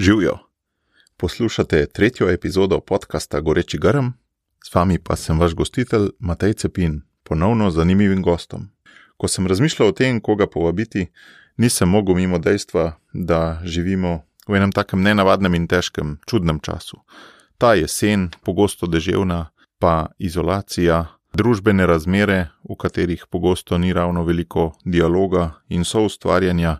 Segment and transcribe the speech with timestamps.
[0.00, 0.38] Živijo.
[1.16, 4.06] Poslušate tretjo epizodo podcasta Goreči Grm,
[4.64, 8.68] s vami pa sem vaš gostitelj Matej Cepin, ponovno z zanimivim gostom.
[9.16, 11.06] Ko sem razmišljal o tem, koga povabiti,
[11.56, 17.02] nisem mogel mimo dejstva, da živimo v enem takem nenavadnem in težkem, čudnem času.
[17.58, 25.58] Ta jesen, pogosto deževna, pa izolacija, družbene razmere, v katerih pogosto ni ravno veliko dialoga
[25.68, 26.78] in soustvarjanja,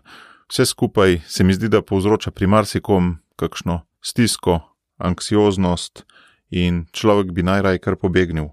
[0.49, 4.59] vse skupaj se mi zdi, da povzroča pri marsikom kakšno stisko,
[4.97, 6.03] anksioznost
[6.49, 8.49] in človek bi najraj kar pobegnil.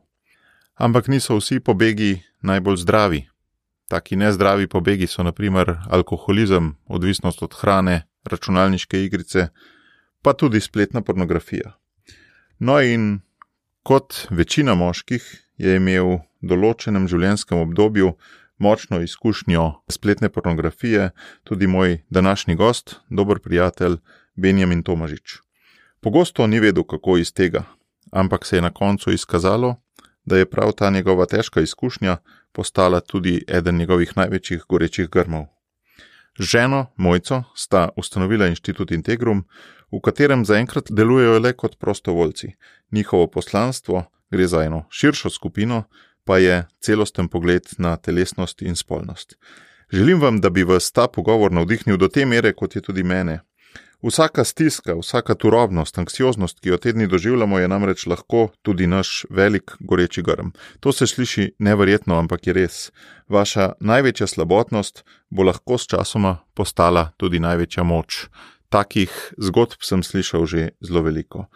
[0.74, 3.24] Ampak niso vsi pobegi najbolj zdravi.
[3.88, 9.48] Taki nezdravi pobegi so naprimer alkoholizem, odvisnost od hrane, računalniške igrice,
[10.22, 11.72] pa tudi spletna pornografija.
[12.58, 13.20] No in
[13.82, 15.22] kot večina moških
[15.56, 18.16] je imel v določenem življenjskem obdobju
[18.58, 21.10] močno izkušnjo spletne pornografije
[21.44, 23.96] tudi moj današnji gost, dober prijatelj
[24.34, 25.38] Benjamin Tomažič.
[26.00, 27.64] Pogosto ni vedel, kako iz tega,
[28.10, 29.74] ampak se je na koncu izkazalo,
[30.24, 32.16] da je prav ta njegova težka izkušnja
[32.52, 35.44] postala tudi eden njegovih največjih gorečih grmov.
[36.38, 39.44] Z ženo Mojco sta ustanovila inštitut Integrum,
[39.92, 42.52] v katerem zaenkrat delujejo le kot prostovoljci.
[42.92, 45.84] Njihovo poslanstvo gre za eno širšo skupino,
[46.26, 49.36] pa je celosten pogled na telesnost in spolnost.
[49.92, 53.40] Želim vam, da bi vas ta pogovor navdihnil do te mere, kot je tudi mene.
[54.02, 59.72] Vsaka stiska, vsaka turobnost, anksioznost, ki jo tedni doživljamo, je namreč lahko tudi naš velik
[59.80, 60.50] goreči grm.
[60.80, 62.76] To se sliši neverjetno, ampak je res.
[63.28, 68.26] Vaša največja slabotnost bo lahko s časoma postala tudi največja moč.
[68.68, 71.46] Takih zgodb sem slišal že zelo veliko.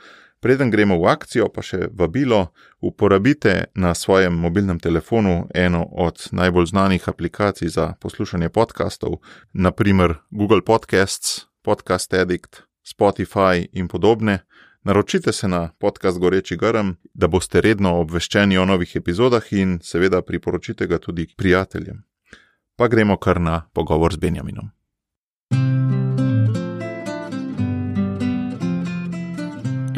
[0.41, 6.67] Preden gremo v akcijo, pa še vabilo, uporabite na svojem mobilnem telefonu eno od najbolj
[6.73, 9.21] znanih aplikacij za poslušanje podkastov,
[9.53, 14.39] naprimer Google Podcasts, Podcast Addict, Spotify in podobne.
[14.83, 20.23] Naročite se na podcast Goreči Grm, da boste redno obveščeni o novih epizodah in seveda
[20.23, 22.01] priporočite ga tudi prijateljem.
[22.77, 24.80] Pa gremo kar na pogovor z Benjaminom.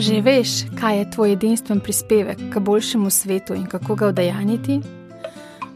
[0.02, 4.80] Že veš, kaj je tvoj edinstven prispevek k boljšemu svetu in kako ga udejaniti?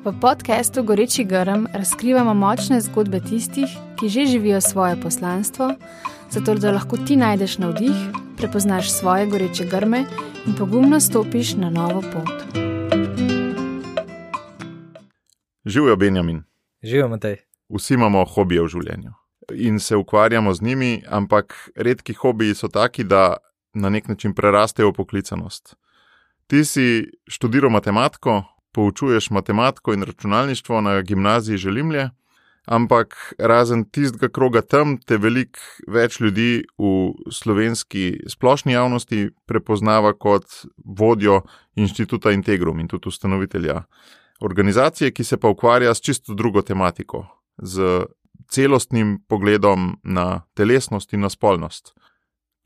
[0.03, 5.71] V podkastu Goreči Grm razkrivamo močne zgodbe tistih, ki že živijo svoje poslanstvo,
[6.31, 7.95] zato da lahko ti najdeš navdih,
[8.37, 10.03] prepoznaš svoje goreče grme
[10.47, 12.59] in pogumno stopiš na novo pot.
[15.65, 16.43] Živijo, Benjamin.
[16.83, 17.37] Živijo, Matej.
[17.69, 19.13] Vsi imamo hobije v življenju
[19.55, 23.37] in se ukvarjamo z njimi, ampak redki hobiji so taki, da
[23.77, 25.75] na nek način prerastejo poklicanost.
[26.47, 28.43] Ti si študiral matematiko,
[28.73, 32.11] poučuješ matematiko in računalništvo na gimnaziji Želimlje,
[32.67, 36.93] ampak razen tistega kroga tam, te veliko več ljudi v
[37.33, 40.45] slovenski splošni javnosti prepoznava kot
[40.85, 41.43] vodjo
[41.75, 43.83] inštituta Integrum in tudi ustanovitelja
[44.41, 47.27] organizacije, ki se pa ukvarja s čisto drugo tematiko,
[47.59, 48.07] z
[48.49, 51.95] celostnim pogledom na telesnost in na spolnost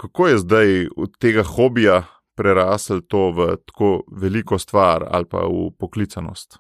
[0.01, 2.03] kako je zdaj od tega hobija
[2.37, 6.57] prerasel to v tako veliko stvar ali pa v poklicanost?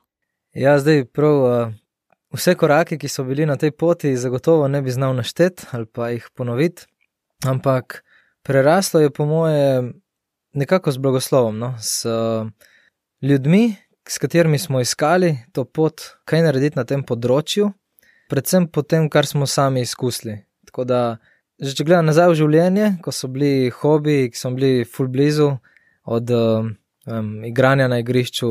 [0.53, 1.45] Ja, zdaj prav.
[1.45, 1.73] Uh,
[2.31, 6.11] vse korake, ki so bili na tej poti, zagotovo ne bi znal našteti ali pa
[6.11, 6.87] jih ponoviti,
[7.47, 8.05] ampak
[8.43, 9.93] preraslo je po moje
[10.53, 11.75] nekako z blagoslovom, no?
[11.79, 12.47] s uh,
[13.23, 13.77] ljudmi,
[14.09, 17.73] s katerimi smo iskali to pot, kaj narediti na tem področju,
[18.31, 20.41] predvsem po tem, kar smo sami izkusili.
[20.67, 21.01] Tako da
[21.61, 25.53] že če gledam nazaj v življenje, ko so bili hobi, ki so bili full blizu,
[26.11, 28.49] od um, igranja na igrišču,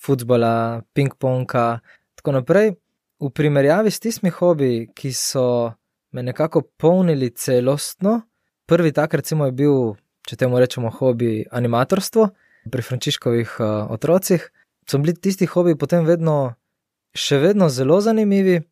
[0.00, 2.74] futbola, ping-ponga in tako naprej,
[3.20, 5.74] v primerjavi s tistimi hobi, ki so
[6.14, 8.22] me nekako polnili celostno.
[8.66, 9.94] Prvi tak, recimo, je bil,
[10.24, 12.28] če temu rečemo, hobi animatorstvo
[12.72, 14.46] pri Frančiškovih uh, otrocih.
[14.88, 16.54] So bili tisti hobi potem vedno,
[17.12, 18.62] še vedno zelo zanimivi,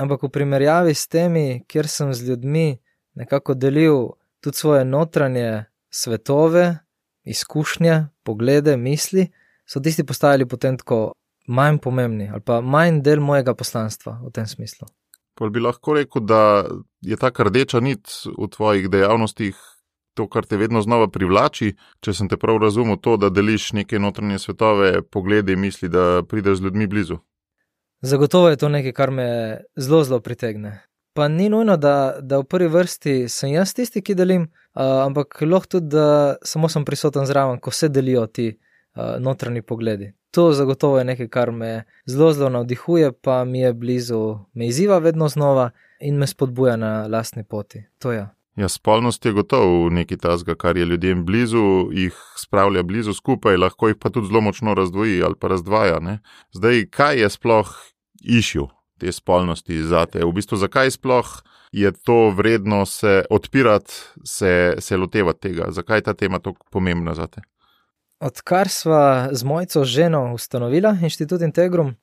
[0.00, 2.68] ampak v primerjavi s temi, kjer sem z ljudmi
[3.14, 4.08] nekako delil
[4.40, 6.78] tudi svoje notranje svetove,
[7.24, 9.28] izkušnje, poglede, misli,
[9.66, 11.12] so tisti postajali potem tako
[11.46, 14.88] manj pomembni ali pa manj del mojega poslanstva v tem smislu.
[15.34, 16.64] Pa bi lahko rekel, da
[17.02, 19.56] je ta rdeča nit v tvojih dejavnostih
[20.14, 23.98] to, kar te vedno znova privlači, če sem te prav razumel, to, da deliš neke
[23.98, 27.18] notranje svetove, poglede, misli, da prideš z ljudmi blizu.
[28.04, 29.26] Zagotovo je to nekaj, kar me
[29.76, 30.78] zelo, zelo pritegne.
[31.14, 35.38] Pa ni nujno, da, da v prvi vrsti sem jaz tisti, ki delim, uh, ampak
[35.46, 40.10] lahko tudi, da samo sem prisoten zraven, ko se delijo ti uh, notranji pogledi.
[40.34, 44.22] To zagotovo je nekaj, kar me zelo, zelo navdihuje, pa mi je blizu,
[44.54, 45.70] me izziva vedno znova
[46.00, 47.84] in me spodbuja na lastni poti.
[48.02, 48.26] To je.
[48.56, 53.88] Ja, spolnost je gotovo nekaj tazga, kar je ljudem blizu, jih spravlja blizu skupaj, lahko
[53.88, 56.00] jih pa tudi zelo močno razdvoji ali pa razdvaja.
[56.00, 56.18] Ne?
[56.52, 57.70] Zdaj, kaj je sploh
[58.22, 60.24] išil te spolnosti za te?
[60.24, 61.42] V bistvu, zakaj sploh
[61.72, 63.92] je to vredno se odpirati,
[64.24, 65.70] se, se lotevati tega?
[65.70, 67.42] Zakaj je ta tema tako pomembna za te?
[68.20, 71.94] Odkar sva z mojico ženo ustanovila inštitut Integrum,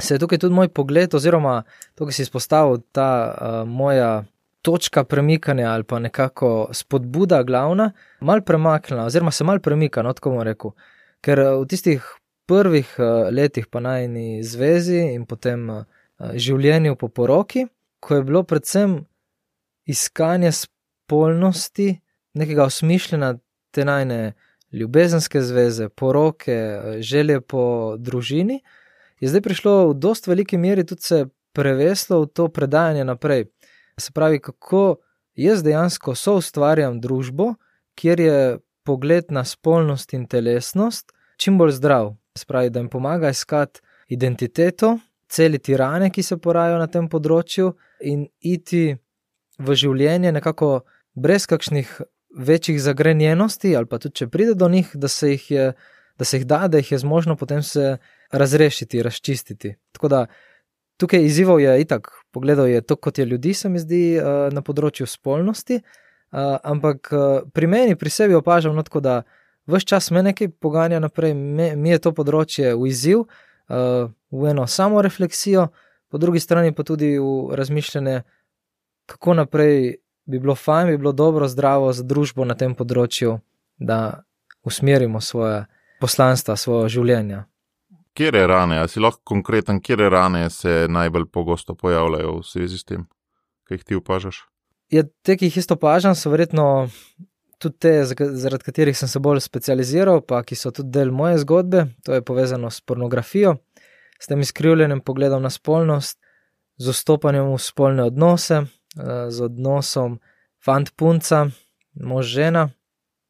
[0.00, 1.62] se je tukaj tudi moj pogled, oziroma
[1.94, 4.24] to, ki si izpostavil, ta uh, moja
[4.62, 10.34] točka premikanja ali pa nekako spodbuda glavna, mal premaknila, oziroma se mal premika, no tako
[10.34, 10.74] bom rekel.
[11.22, 12.04] Ker v tistih
[12.46, 15.84] prvih uh, letih pa najni zvezi in potem uh,
[16.18, 17.66] življenju po poroki,
[18.00, 18.98] ko je bilo predvsem
[19.86, 22.00] iskanje spolnosti,
[22.34, 23.36] nekega osmišljena
[23.70, 24.34] te najne
[24.72, 26.56] ljubezenske zveze, poroke,
[27.00, 28.60] želje po družini,
[29.20, 31.24] je zdaj prišlo v dost veliki meri tudi se
[31.56, 33.46] preveslo v to predajanje naprej.
[33.96, 34.96] Se pravi, kako
[35.34, 37.54] jaz dejansko so ustvarjam družbo,
[37.96, 42.14] kjer je pogled na spolnost in telesnost čim bolj zdrav.
[42.36, 44.98] Se pravi, da jim pomaga iskati identiteto,
[45.28, 48.96] celiti rane, ki se porajajo na tem področju, in iti
[49.58, 50.84] v življenje nekako
[51.16, 52.00] brez kakšnih
[52.36, 55.70] večjih zagrenjenosti, ali pa tudi če pride do njih, da se jih, je,
[56.18, 57.96] da, se jih da, da jih je zmožno potem se
[58.32, 59.74] razrešiti, razčistiti.
[59.96, 60.26] Tako da
[61.00, 64.62] tukaj izzivov je itak, pogledal je to, kot je ljudi, se mi zdi, eh, na
[64.62, 65.80] področju spolnosti.
[66.26, 69.20] Uh, ampak uh, pri meni, pri sebi opažam, no, tako, da
[69.70, 73.22] vse čas me nekaj poganja naprej, me, mi je to področje v izziv,
[73.68, 75.68] v eno samo refleksijo,
[76.08, 78.22] po drugi strani pa tudi v razmišljanje,
[79.06, 79.96] kako naprej
[80.26, 83.38] bi bilo fajn, bi bilo dobro, zdravo za družbo na tem področju,
[83.78, 84.22] da
[84.66, 85.66] usmerimo svoje
[86.00, 87.44] poslanstva, svoje življenje.
[88.16, 92.78] Kje je rane, ali si lahko konkreten, kje rane se najbolj pogosto pojavljajo v zvezi
[92.78, 93.04] s tem,
[93.68, 94.40] kaj jih ti opažaš?
[94.90, 96.88] Ja, te, ki jih isto opažam, so verjetno
[97.58, 101.86] tudi te, zaradi katerih sem se bolj specializiral, pa ki so tudi del moje zgodbe,
[102.04, 103.56] to je povezano s pornografijo
[104.20, 106.18] s tem izkrivljenim pogledom na spolnost,
[106.76, 110.20] z vstopanjem v spolne odnose, eh, z odnosom
[110.64, 111.50] fant-punca,
[111.94, 112.70] mož-žena,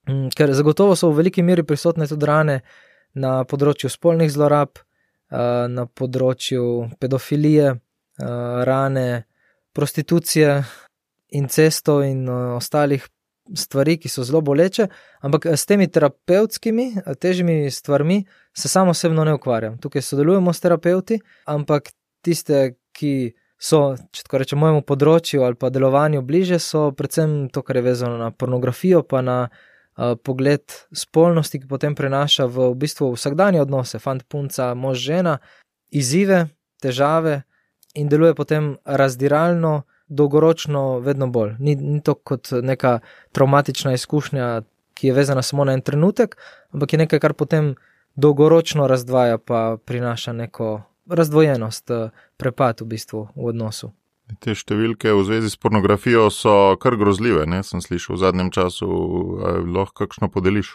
[0.08, 2.61] mm, ker zagotovo so v veliki meri prisotne tudi rane
[3.14, 9.25] na področju spolnih zlorab, eh, na področju pedofilije, eh, rane
[9.75, 10.64] prostitucije,
[11.32, 13.08] incestov in ostalih
[13.54, 14.88] stvari, ki so zelo boleče,
[15.20, 16.87] ampak s temi terapevtskimi,
[17.20, 18.25] težjimi stvarmi
[18.56, 19.78] se samo osebno ne ukvarjam.
[19.78, 21.90] Tukaj sodelujemo s terapeuti, ampak
[22.25, 27.62] tiste, ki so, če tako rečem, mojemu področju ali pa delovanju bliže, so predvsem to,
[27.62, 32.81] kar je vezano na pornografijo, pa na uh, pogled spolnosti, ki potem prenaša v, v
[32.84, 35.38] bistvu vsakdanje odnose, fant, punca, mož, žena,
[35.90, 36.46] izzive,
[36.82, 37.44] težave
[37.96, 41.56] in deluje potem razdiralno dolgoročno vedno bolj.
[41.58, 42.98] Ni, ni to kot neka
[43.32, 44.62] traumatična izkušnja,
[44.94, 46.36] ki je vezana samo na en trenutek,
[46.72, 47.74] ampak je nekaj, kar potem
[48.16, 53.92] dolgoročno razdvaja, pa prinaša neko razdvojenost, eh, prepad v bistvu v odnosu.
[54.42, 58.88] Te številke v zvezi s pornografijo so kar grozljive, ne sem slišal v zadnjem času,
[59.70, 60.72] lahko kakšno podeliš.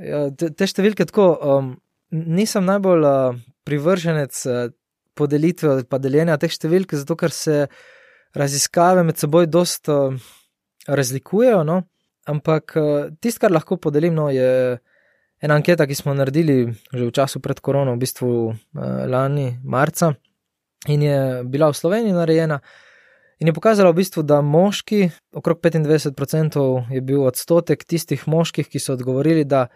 [0.00, 1.68] Ja, te, te številke tako, um,
[2.12, 3.36] nisem najbolj uh,
[3.68, 4.72] privrženec uh,
[5.16, 7.66] podelitve ali pa deljenja teh številk, zato ker se
[8.36, 10.10] raziskave med seboj dosta
[10.86, 11.82] razlikujejo, no?
[12.26, 14.78] ampak eh, tisto, kar lahko podelim, no, je
[15.42, 20.14] ena anketa, ki smo naredili že v času pred korono, v bistvu eh, lani, marca,
[20.90, 22.60] in je bila v Sloveniji narejena.
[23.38, 28.80] In je pokazala v bistvu, da moški, okrog 25% je bil odstotek tistih moških, ki
[28.80, 29.68] so odgovorili, da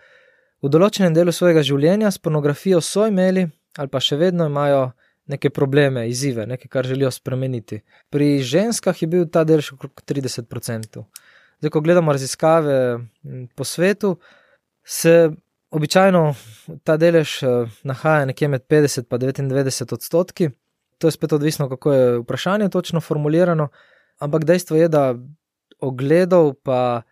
[0.65, 3.49] v določenem delu svojega življenja s pornografijo so imeli
[3.79, 4.91] ali pa še vedno imajo
[5.31, 7.81] neke probleme, izzive, nekaj, kar želijo spremeniti.
[8.11, 11.05] Pri ženskah je bil ta delež okrog 30%.
[11.61, 12.99] Zdaj, ko gledamo raziskave
[13.55, 14.17] po svetu,
[14.85, 15.31] se
[15.71, 16.35] običajno
[16.85, 20.51] ta delež eh, nahaja nekje med 50 in 99 odstotki.
[20.99, 23.69] To je spet odvisno, kako je vprašanje točno formulirano,
[24.19, 25.15] ampak dejstvo je, da
[25.81, 27.03] ogledov, pa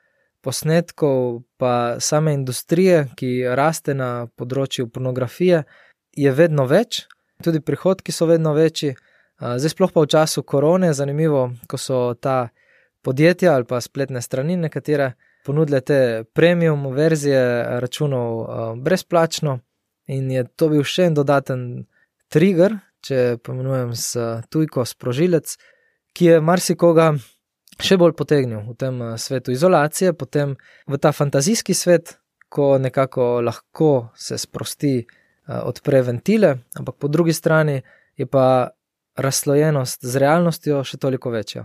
[0.40, 5.64] posnetkov, pa same industrije, ki raste na področju pornografije,
[6.16, 7.06] je vedno več,
[7.42, 8.94] tudi prihodki so vedno večji.
[9.38, 12.48] Zdaj, sploh pa v času korone, zanimivo, ko so ta
[13.02, 15.12] podjetja ali pa spletne strani nekatere
[15.46, 18.46] ponudile te premium verzije računov
[18.82, 19.60] brezplačno
[20.06, 21.62] in je to bil še en dodaten
[22.32, 24.16] trigger, če pomenujem s
[24.50, 25.54] tujko sprožilec,
[26.16, 27.12] ki je marsikoga
[27.78, 30.56] še bolj potegnil v tem svetu izolacije, potem
[30.88, 32.16] v ta fantazijski svet,
[32.48, 35.06] ko nekako lahko se sprosti.
[35.48, 37.80] Eh, odpre ventile, ampak po drugi strani
[38.16, 38.68] je pa
[39.16, 41.64] razslojenost z realnostjo še toliko večja.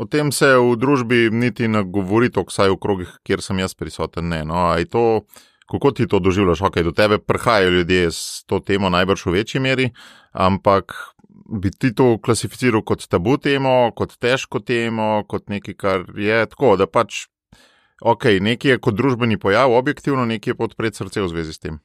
[0.00, 3.76] O tem se v družbi niti ne govori, to vsaj v krogih, kjer sem jaz
[3.76, 4.32] prisoten.
[4.32, 5.28] Ne, no, to,
[5.68, 6.64] kako ti to doživljaš?
[6.72, 9.90] Okay, do tebe prihajajo ljudje s to temo, najbrž v večji meri,
[10.32, 10.96] ampak
[11.60, 16.78] bi ti to klasificiral kot tabu temo, kot težko temo, kot nekaj, kar je tako,
[16.80, 17.26] da pač,
[18.00, 21.82] ok, nekaj je kot družbeni pojav, objektivno, nekaj je podpred srce v zvezi s tem.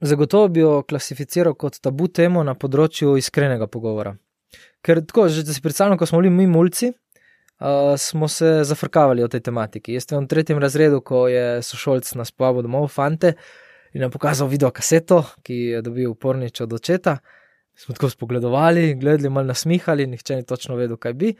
[0.00, 4.16] Zagotovo bi jo klasificiral kot tabu temo na področju iskrenega pogovora.
[4.84, 9.30] Ker tako, že si predstavljam, ko smo bili mi mulci, uh, smo se zafrkavali o
[9.32, 9.96] tej tematiki.
[9.96, 13.34] Jaz sem v tretjem razredu, ko je sošolc nas povabil domov, fante,
[13.96, 17.18] in nam pokazal video kaseto, ki je dobil upornič od očeta.
[17.76, 21.32] Smo tako spogledovali, gledali, malo nasmihali, nihče ni točno vedel, kaj bi.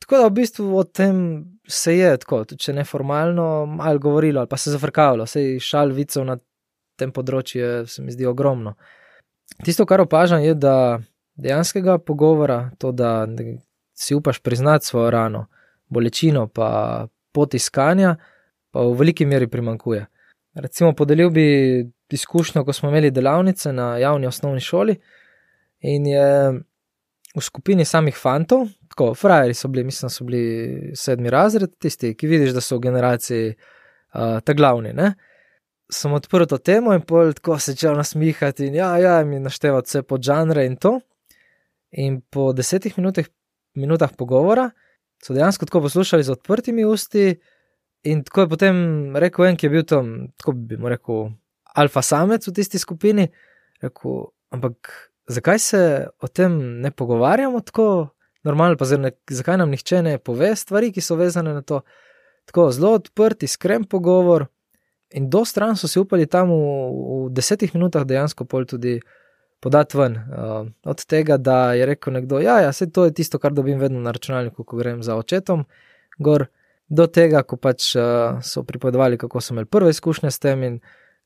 [0.00, 1.16] Tako da v bistvu o tem
[1.68, 5.92] se je, tako, če ne formalno, malo govorilo ali pa se zafrkavalo, se je šal
[5.92, 6.38] vicev na
[7.00, 8.76] tem področju, je, se mi zdi ogromno.
[9.64, 11.00] Tisto, kar opažam, je, da
[11.40, 13.26] dejanskega pogovora, to, da
[13.96, 15.46] si upaš priznati svojo rano,
[15.88, 18.16] bolečino, pa pot iskanja,
[18.70, 20.06] pa v veliki meri primankuje.
[20.60, 21.46] Recimo, podelil bi
[22.10, 24.96] izkušnjo, ko smo imeli delavnice na javni osnovni šoli
[25.80, 26.26] in je
[27.36, 32.26] v skupini samih fantov, tako frajeri so bili, mislim, so bili sedmi razred, tisti, ki
[32.26, 34.92] vidiš, da so v generaciji uh, ta glavni.
[34.92, 35.12] Ne?
[35.90, 39.88] Sem odprl to temo in pol tako se začel nasmihati in ja, ja, mi naštevati
[39.88, 41.00] vse po žanre in to.
[41.90, 43.26] In po desetih minutah
[43.74, 44.70] minutah pogovora,
[45.22, 47.40] so dejansko tako poslušali z odprtimi usti.
[48.02, 48.76] In tako je potem
[49.16, 51.28] rekel en, ki je bil tam, tako bi mu rekel,
[51.76, 53.28] alfa samec v tisti skupini.
[53.82, 54.92] Rekel, ampak
[55.28, 55.82] zakaj se
[56.20, 61.04] o tem ne pogovarjamo tako normalno, pa zdaj, zakaj nam nihče ne pove stvari, ki
[61.04, 61.82] so vezane na to.
[62.48, 64.48] Tako zelo odprt, iskren pogovor.
[65.14, 66.58] In do stran so si upali tam v,
[67.26, 69.00] v desetih minutah dejansko pol tudi
[69.60, 70.16] podati ven.
[70.16, 73.78] Uh, od tega, da je rekel nekdo, da ja, ja, to je tisto, kar dobim
[73.78, 75.64] vedno na računalniku, ko grem za očetom.
[76.18, 76.46] Gor,
[76.88, 80.80] do tega, ko pač uh, so pripovedovali, kako so imeli prve izkušnje s tem in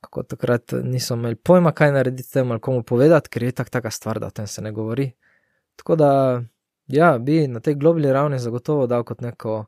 [0.05, 3.91] kako takrat niso imeli pojma, kaj narediti tem ali komu povedati, ker je tak taka
[3.91, 5.13] stvar, da o tem se ne govori.
[5.77, 6.11] Tako da,
[6.87, 9.65] ja, bi na tej globalni ravni zagotovo dal kot neko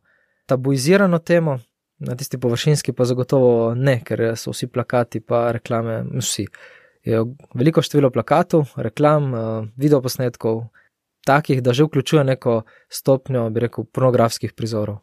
[0.47, 1.59] tabuizirano temo.
[1.99, 6.45] Na tisti površinski pa zagotovo ne, ker so vsi plakati, pa reklame, vsi
[7.07, 7.23] je
[7.55, 10.67] veliko število plakatov, reklam, eh, videoposnetkov,
[11.27, 14.99] takih, da že vključuje neko stopnjo, bi rekel, pornografskih prizorov.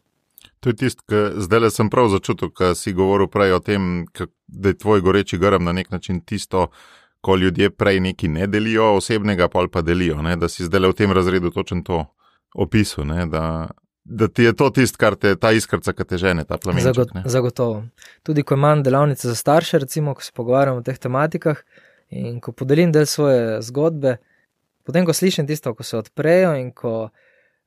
[0.59, 4.05] To je tisto, kar zdaj le sem prav začutil, ko si govoril prej o tem,
[4.47, 6.67] da je tvoj goreči grm na nek način tisto,
[7.21, 10.21] ko ljudje prej neki ne delijo osebnega, pa pa delijo.
[10.21, 10.35] Ne?
[10.35, 12.05] Da si zdaj le v tem razredu točen to
[12.55, 13.05] opisal.
[13.27, 13.69] Da,
[14.03, 16.83] da ti je to tisto, kar te ta iskrca, ki te žene, ta plamen.
[16.83, 17.85] Zagot, zagotovo.
[18.23, 21.63] Tudi ko imam delavnice za starše, recimo, ko se pogovarjamo o teh tematikah,
[22.13, 24.17] In ko podelim del svoje zgodbe,
[24.85, 27.09] potem ko slišim tisto, ko se odprejo in ko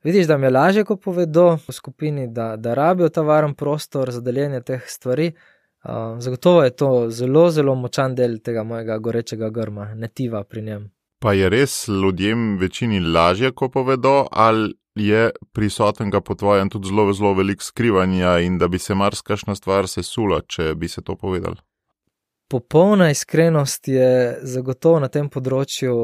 [0.07, 4.11] vidiš, da mi je lažje, ko povedo v skupini, da, da rabijo ta varen prostor
[4.11, 5.31] za deljenje teh stvari,
[5.83, 10.87] uh, zagotovo je to zelo, zelo močan del tega mojega gorečega grma, netiva pri njem.
[11.19, 17.13] Pa je res ljudem večini lažje, ko povedo, ali je prisotnega po tvojem tudi zelo,
[17.13, 21.55] zelo velik skrivanja in da bi se marsikšna stvar sesula, če bi se to povedal?
[22.47, 25.95] popolna iskrenost je zagotovo na tem področju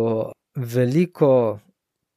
[0.56, 1.30] veliko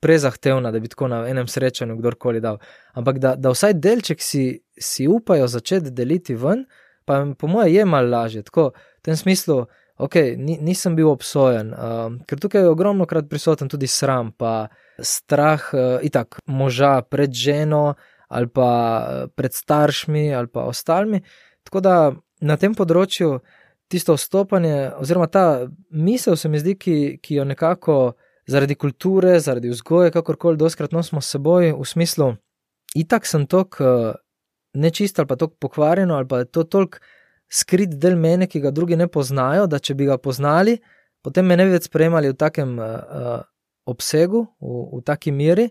[0.03, 2.59] prezahtevna, da bi tako na enem srečanju kdorkoli dal.
[2.99, 4.45] Ampak da, da vsaj delček si,
[4.79, 6.67] si upajo začeti deliti ven,
[7.07, 8.45] pa po mojem je malo lažje.
[8.47, 9.63] Tako v tem smislu,
[10.03, 14.67] ok, ni, nisem bil obsojen, um, ker tukaj je ogromno krat prisoten tudi sram, pa
[14.99, 17.95] strah uh, itak moža pred ženo
[18.29, 21.21] ali pa uh, pred staršmi ali pa ostalimi.
[21.63, 23.41] Tako da na tem področju
[23.89, 28.17] tisto vstopanje, oziroma ta misel, se mi zdi, ki, ki jo nekako
[28.51, 32.33] zaradi kulture, zaradi vzgoje, kakorkoli, doskrat nosimo s seboj, v smislu,
[32.99, 33.79] itak sem tok
[34.77, 37.01] nečist ali pa tok pokvarjeno, ali pa je to tolk
[37.49, 40.79] skrit del mene, ki ga drugi ne poznajo, da če bi ga poznali,
[41.23, 43.47] potem me ne bi več sprejemali v takem uh,
[43.87, 45.71] obsegu, v, v taki meri.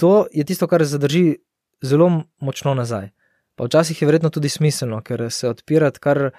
[0.00, 1.40] To je tisto, kar zadrži
[1.82, 3.10] zelo močno nazaj.
[3.54, 6.30] Pa včasih je verjetno tudi smiselno, ker se odpirati kar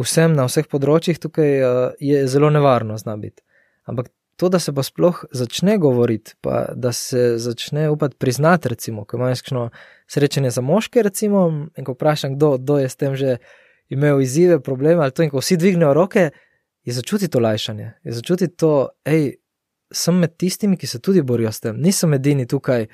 [0.00, 3.42] vsem na vseh področjih tukaj uh, je zelo nevarno znabiti.
[3.84, 9.04] Ampak to, da se pa sploh začne govoriti, pa da se začne upati priznati, recimo,
[9.04, 9.68] ko imaš kakšno
[10.10, 11.44] srečanje za moške, recimo,
[11.76, 13.36] in ko vprašam, kdo, kdo je s tem že
[13.88, 16.30] imel izzive, probleme ali to, in ko vsi dvignejo roke,
[16.84, 19.36] je začutiti to lajšanje, je začutiti to, hej,
[19.92, 22.86] sem med tistimi, ki se tudi borijo s tem, nisem edini tukaj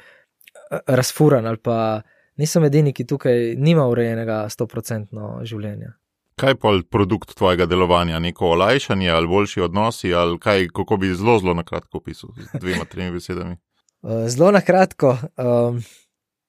[0.87, 2.02] razfuran ali pa
[2.40, 5.94] nisem edini, ki tukaj nima urejenega 100% življenja.
[6.40, 11.14] Kaj pa je produkt tvojega delovanja, neko olajšanje ali boljši odnosi, ali kaj, kako bi
[11.14, 13.59] zelo, zelo na kratko opisal, z dvema, tremi besedami?
[14.00, 15.11] Eh, zelo na kratko.
[15.37, 15.82] Um,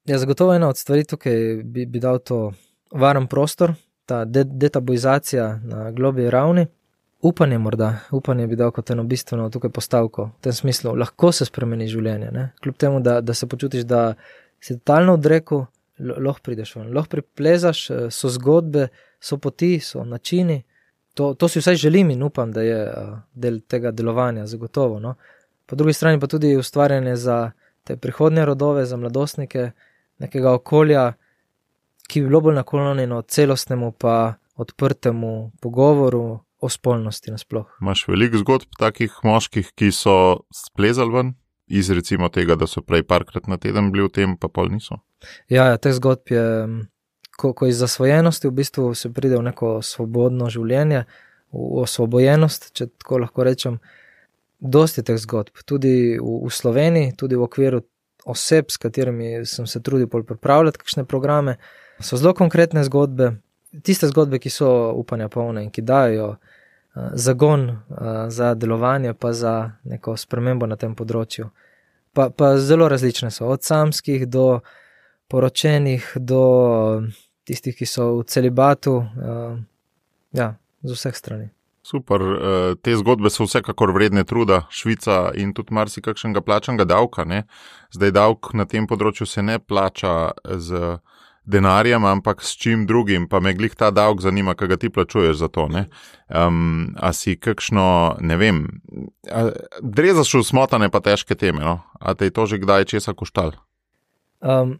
[0.05, 2.51] Ja, zagotovo ena od stvari tukaj bi, bi dal to
[2.91, 3.73] varen prostor,
[4.05, 6.65] ta de detabuizacija na globi ravni.
[7.21, 11.45] Upanje, morda, upanje bi dal kot eno bistveno tukaj postavko, v tem smislu, lahko se
[11.45, 12.31] spremeni življenje.
[12.33, 12.47] Ne?
[12.63, 14.15] Kljub temu, da, da se počutiš, da
[14.61, 15.67] si totalno odrekel,
[15.99, 18.87] lahko prideš ven, lahko priplezaš, eh, so zgodbe,
[19.21, 20.63] so poti, so načini.
[21.13, 24.99] To, to si vsaj želim in upam, da je uh, del tega delovanja, zagotovo.
[24.99, 25.15] No?
[25.67, 27.51] Po drugi strani pa tudi ustvarjanje za
[27.83, 29.71] te prihodnje rodove, za mladostnike,
[30.23, 31.11] nekega okolja,
[32.07, 37.65] ki bi bilo bolj naklonjeno celostnemu, pa odprtemu pogovoru o spolnosti nasploh.
[37.81, 40.15] Imáš veliko zgodb takih moških, ki so
[40.53, 41.33] splezali ven,
[41.67, 44.99] iz recimo tega, da so prej parkrat na teden bili v tem, pa pol niso.
[45.49, 46.45] Ja, ja teh zgodb je,
[47.37, 51.05] ko, ko iz zasvojenosti v bistvu se pride v neko svobodno življenje,
[51.51, 53.81] v osvobojenost, če tako lahko rečem.
[54.61, 57.81] Dosti teh zgodb, tudi v, v Sloveniji, tudi v okviru
[58.29, 61.57] oseb, s katerimi sem se trudil pripravljati kakšne programe,
[61.97, 63.33] so zelo konkretne zgodbe,
[63.81, 66.50] tiste zgodbe, ki so upanja polne in ki dajo uh,
[67.13, 67.77] zagon uh,
[68.27, 71.49] za delovanje, pa za neko spremembo na tem področju.
[72.13, 74.59] Pa, pa zelo različne so, od samskih do
[75.31, 76.43] poročenih, do
[77.47, 79.55] tistih, ki so v celibatu, uh,
[80.35, 81.49] ja, z vseh strani.
[81.83, 87.25] Super, eh, te zgodbe so vsekakor vredne truda, Švica in tudi marsikakšnega plačanega davka.
[87.25, 87.43] Ne?
[87.89, 90.99] Zdaj davek na tem področju se ne plača z
[91.51, 95.41] denarjem, ampak s čim drugim, pa me glih ta davek zanima, kaj ga ti plačuješ
[95.43, 95.67] za to.
[95.67, 98.63] Um, a si kakšno, ne vem,
[99.81, 101.81] drezaš v smotane pa težke teme, no?
[101.99, 103.53] a te je to že kdaj česa koštal?
[104.41, 104.79] Um,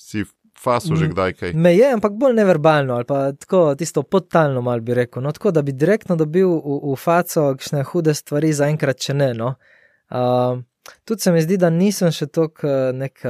[0.00, 0.24] si
[0.58, 1.52] fasu že kdaj kaj.
[1.52, 5.22] Me je, ampak bolj neverbalno ali pa tako tisto podtalno mal bi rekel.
[5.22, 9.30] No, tako da bi direktno dobil v, v faco kakšne hude stvari, zaenkrat če ne.
[9.36, 9.54] No.
[10.08, 10.64] Uh,
[11.04, 13.20] tudi se mi zdi, da nisem še tako nek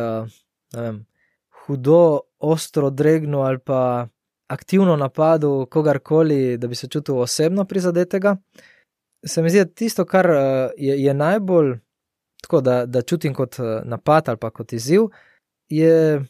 [0.74, 1.00] ne vem,
[1.64, 4.08] hudo, ostro dregno ali pa
[4.46, 8.36] aktivno napadel kogarkoli, da bi se čutil osebno prizadetega.
[9.26, 10.26] Se mi zdi, da tisto, kar
[10.76, 11.78] je, je najbolj
[12.42, 15.08] tako, da, da čutim kot napad ali pa kot izziv,
[15.68, 16.24] je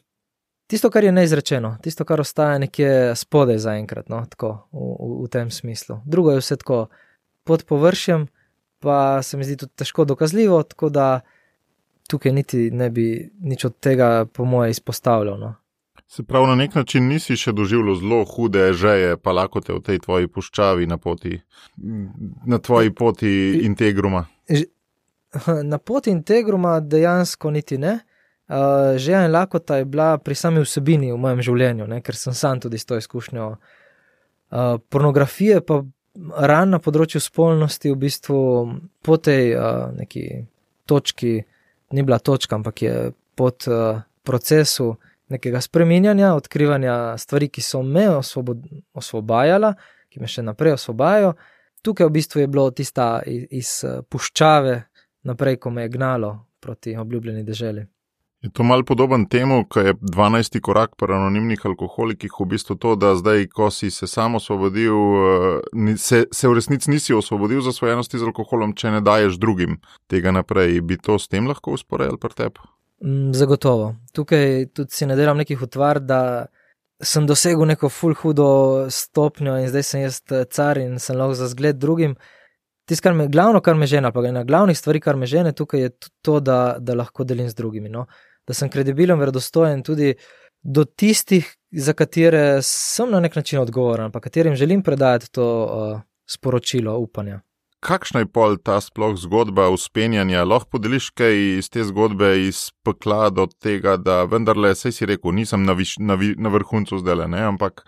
[0.66, 5.31] tisto, kar je neizrečeno, tisto, kar ostaja nekje spodaj zaenkrat, no, tako v, v, v
[5.31, 6.00] tem smislu.
[6.07, 6.87] Drugo je vse tako
[7.44, 8.29] pod površjem,
[8.79, 11.20] pa se mi zdi tudi težko dokazljivo, tako da
[12.09, 15.38] tukaj niti ne bi nič od tega, po moje, izpostavljal.
[15.40, 15.55] No.
[16.16, 19.81] Se pravi, na nek način nisi še doživljal zelo hude žeje, pa lahko te v
[19.83, 21.40] tej tvoji puščavi na poti,
[22.46, 23.31] na tvoji poti
[23.66, 24.20] integruma.
[25.72, 27.96] Na poti integruma dejansko niti ne.
[28.46, 32.37] Uh, že ena lakota je bila pri sami vsebini v mojem življenju, ne, ker sem
[32.37, 33.46] sam tudi s to izkušnjo.
[33.50, 35.81] Uh, pornografije pa
[36.53, 38.38] ran na področju spolnosti v bistvu
[39.03, 40.29] po tej uh, neki
[40.87, 41.35] točki,
[41.90, 42.94] ni bila točka, ampak je
[43.35, 44.92] pod uh, procesu
[45.28, 49.74] nekega spreminjanja, odkrivanja stvari, ki so me osvobod, osvobajala,
[50.12, 51.34] ki me še naprej osvobajajo.
[51.84, 53.72] Tukaj v bistvu je bilo tista iz, iz
[54.08, 54.82] puščave
[55.28, 57.84] naprej, ko me je gnalo proti obljubljeni deželi.
[58.44, 60.60] Je to malo podoben temu, ko je 12.
[60.60, 64.96] korak pri anonimnih alkoholikih v bistvu to, da zdaj, ko si se sam osvobodil,
[65.96, 69.78] se, se v resnici nisi osvobodil za svojenosti z alkoholom, če ne daješ drugim
[70.12, 70.80] tega naprej.
[70.84, 72.68] Bi to s tem lahko usporedili pri tebi?
[73.05, 73.95] Mm, zagotovo.
[74.12, 76.47] Tukaj tudi si ne delam nekih utvar, da
[77.03, 78.49] sem dosegel neko full hudo
[78.90, 82.17] stopnjo in zdaj sem jaz eh, car in sem lahko za zgled drugim.
[82.88, 85.81] Tisto, kar me, glavno, kar me žene, pa ena glavnih stvari, kar me žene tukaj,
[85.81, 85.90] je
[86.23, 87.88] to, da, da lahko delim z drugimi.
[87.88, 88.07] No?
[88.47, 90.14] da sem kredibilen, verodostojen tudi
[90.62, 96.01] do tistih, za katere sem na nek način odgovoren, pa katerim želim predati to uh,
[96.31, 97.40] sporočilo upanja.
[97.85, 100.47] Kakšna je pol ta sploh zgodba uspenjanja?
[100.49, 105.35] Lahko podeliš kaj iz te zgodbe, iz pekla do tega, da vendarle, sej si rekel,
[105.37, 107.85] nisem na, viš, na, vi, na vrhuncu zdaj, ne, ampak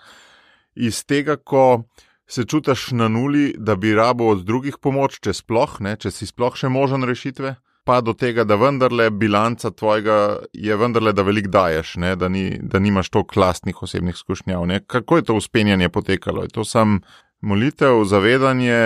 [0.76, 1.86] iz tega, ko
[2.28, 6.28] se čutiš na nuli, da bi rabo od drugih pomoč, če sploh ne, če si
[6.28, 7.54] sploh še možen rešitve,
[7.86, 12.16] pa do tega, da vendarle bilanca tvojega je vendarle, da veliko daješ, ne?
[12.20, 14.66] da, ni, da nimaš toliko lastnih osebnih izkušnjav.
[14.90, 16.42] Kako je to uspenjanje potekalo?
[16.42, 16.98] Je to sam
[17.40, 18.78] molitev, zavedanje,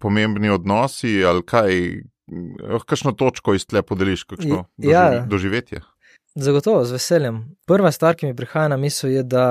[0.00, 1.82] pomembni odnosi ali kaj?
[2.28, 5.80] Oh, kakšno točko iz tle podeliš, kakšno doživ ja, doživetje?
[6.36, 7.38] Zagotovo, z veseljem.
[7.66, 9.46] Prva stvar, ki mi prihaja na misel, je, da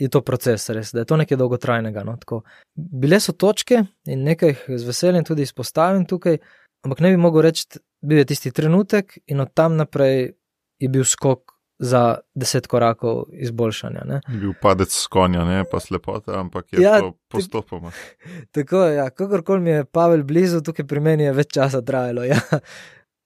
[0.00, 2.02] je to proces, res, da je to nekaj dolgotrajnega.
[2.08, 2.16] No?
[2.74, 6.40] Bile so točke in nekaj jih z veseljem tudi izpostavim tukaj,
[6.84, 7.66] ampak ne bi mogel reči,
[8.02, 10.32] bil je tisti trenutek, in od tam naprej
[10.80, 11.49] je bil skok
[11.80, 14.02] za deset korakov izboljšanja.
[14.04, 14.20] Ne.
[14.28, 17.92] Bil padec s konja, ne pa slepota, ampak je ja, to postopoma.
[18.54, 22.26] Tako je, ja, kakorkoli mi je Pavel blizu, tukaj pri meni je več časa trajalo.
[22.30, 22.38] Ja.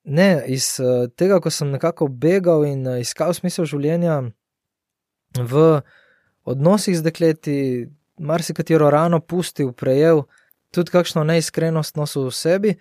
[0.04, 4.20] ne, iz uh, tega, ko sem nekako begal in uh, iskal smisel življenja
[5.34, 5.64] v
[6.46, 7.58] odnosih z dekleti,
[8.20, 10.22] marsikatero rano pustil, prejel,
[10.72, 12.74] tudi kakšno neiskrenost nosil v sebi,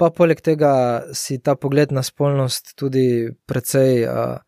[0.00, 4.38] pa poleg tega si ta pogled na spolnost tudi precej uh,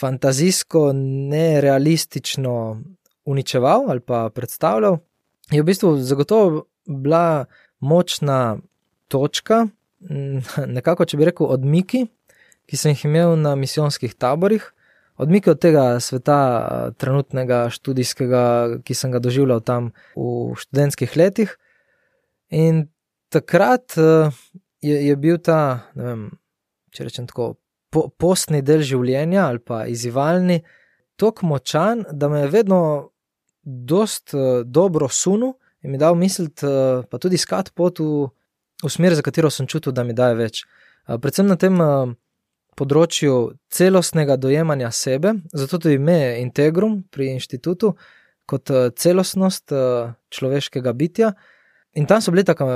[0.00, 0.90] fantazijsko,
[1.32, 2.80] nerealistično
[3.24, 4.98] uničeval ali pa predstavljal,
[5.50, 7.44] je v bistvu zagotovo bila
[7.80, 8.58] močna
[9.08, 9.66] točka,
[10.76, 12.06] nekako, če bi rekel, odmiki,
[12.70, 14.64] ki sem jih imel na misijonskih taborih,
[15.20, 16.38] odmiki od tega sveta,
[16.96, 18.42] trenutnega študijskega,
[18.86, 21.56] ki sem ga doživljal tam v študentskih letih.
[22.56, 22.86] In
[23.28, 26.22] takrat je, je bil ta, ne vem,
[26.94, 27.52] če rečem tako,
[27.90, 30.60] po, postni del življenja ali pa izzivalni,
[31.20, 32.80] tako močan, da me je vedno
[33.62, 36.66] dost dobro sunil in mi dal misliti,
[37.10, 38.28] pa tudi iskati pot v
[38.82, 40.64] v smer, za katero sem čutil, da mi daje več.
[41.06, 41.76] Predvsem na tem
[42.78, 47.94] področju celostnega dojemanja sebe, zato tudi ime Integrum pri inštitutu
[48.48, 49.74] kot celostnost
[50.32, 51.34] človeškega bitja.
[51.98, 52.66] In tam so bili tako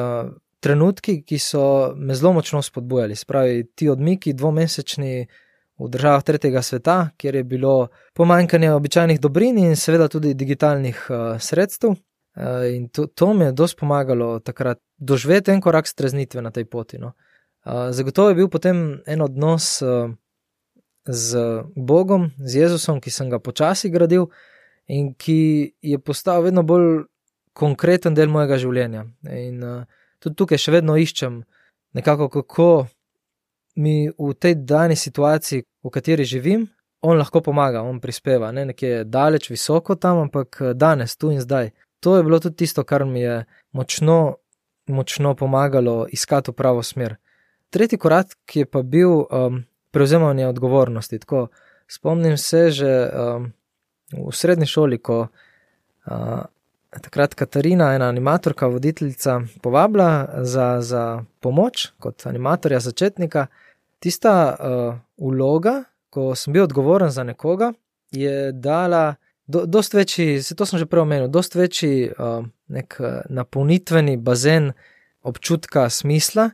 [0.65, 3.17] trenutki, ki so me zelo močno spodbujali.
[3.17, 5.27] Spravi ti odmiki, dvomesečni
[5.79, 11.07] v državah tretjega sveta, kjer je bilo pomanjkanje običajnih dobrin in seveda tudi digitalnih
[11.43, 11.97] sredstev.
[12.71, 16.99] In to, to mi je dosti pomagalo takrat doživeti en korak streznitve na tej poti.
[16.99, 17.13] No.
[17.91, 19.83] Zagotovo je bil potem en odnos
[21.07, 21.45] z
[21.77, 24.31] Bogom, z Jezusom, ki sem ga počasi gradil
[24.89, 27.05] in ki je postal vedno bolj
[27.53, 29.05] konkreten del mojega življenja.
[29.31, 29.63] In
[30.25, 31.43] tudi tukaj še vedno iščem
[31.95, 32.69] nekako, kako
[33.77, 36.67] mi v tej dani situaciji, v kateri živim,
[37.05, 41.75] on lahko pomaga, on prispeva, ne nekje daleč, visoko tam, ampak danes, tu in zdaj.
[42.01, 44.39] To je bilo tudi tisto, kar mi je močno
[44.87, 47.17] močno pomagalo iskati pravo smer.
[47.71, 51.19] Tretji korak je pa bil um, prevzemanje odgovornosti.
[51.19, 51.49] Tako,
[51.89, 53.53] spomnim se že um,
[54.29, 56.41] v srednji šoli, ko uh,
[57.03, 63.47] takrat Katarina, ena animatorka, voditeljica, povabila za, za pomoč kot animatorja, začetnika.
[63.99, 67.73] Tista uh, vloga, ko sem bil odgovoren za nekoga,
[68.13, 69.15] je dala.
[69.47, 74.17] Do, dost večji, se to sem že prej omenil, dost večji uh, nek uh, napolnitveni
[74.17, 74.73] bazen
[75.23, 76.51] občutka smisla.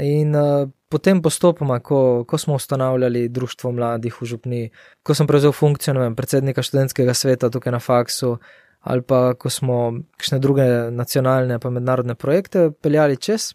[0.00, 4.62] In uh, potem postopoma, ko, ko smo ustanavljali Društvo mladih v Župni,
[5.02, 8.36] ko sem prevzel funkcijo vem, predsednika študentskega sveta tukaj na faksu,
[8.80, 13.52] ali pa ko smo kakšne druge nacionalne pa mednarodne projekte peljali čez,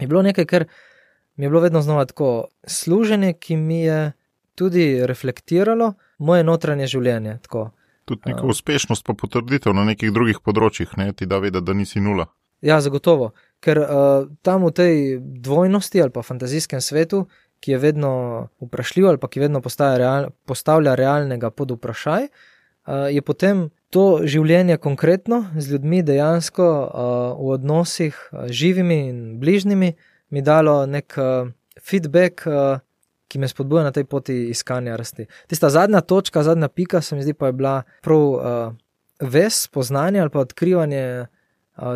[0.00, 0.64] je bilo nekaj, kar
[1.36, 4.12] mi je bilo vedno znova tako služenje, ki mi je
[4.54, 7.38] tudi reflektiralo moje notranje življenje.
[7.42, 7.70] Tako.
[8.04, 12.00] Tudi neka uspešnost, pa potrditev na nekih drugih področjih, ne ti da vedeti, da nisi
[12.00, 12.26] nula.
[12.62, 13.32] Ja, zagotovo.
[13.62, 17.26] Ker uh, tam v tej dvojnosti ali pa fantazijskem svetu,
[17.62, 18.12] ki je vedno
[18.62, 22.51] vprašljiv ali pa ki vedno real, postavlja realnega pod vprašaj, uh,
[22.86, 26.66] je potem to življenje konkretno z ljudmi dejansko
[27.38, 29.92] v odnosih uh, živimi in bližnjimi
[30.30, 31.14] mi dalo nek
[31.80, 32.46] feedback.
[33.32, 35.24] Ki me spodbuja na tej poti iskanja rasti.
[35.48, 38.74] Tista zadnja točka, zadnja pika, se mi zdi, pa je bila prav
[39.24, 41.26] ves, poznanje ali pa odkrivanje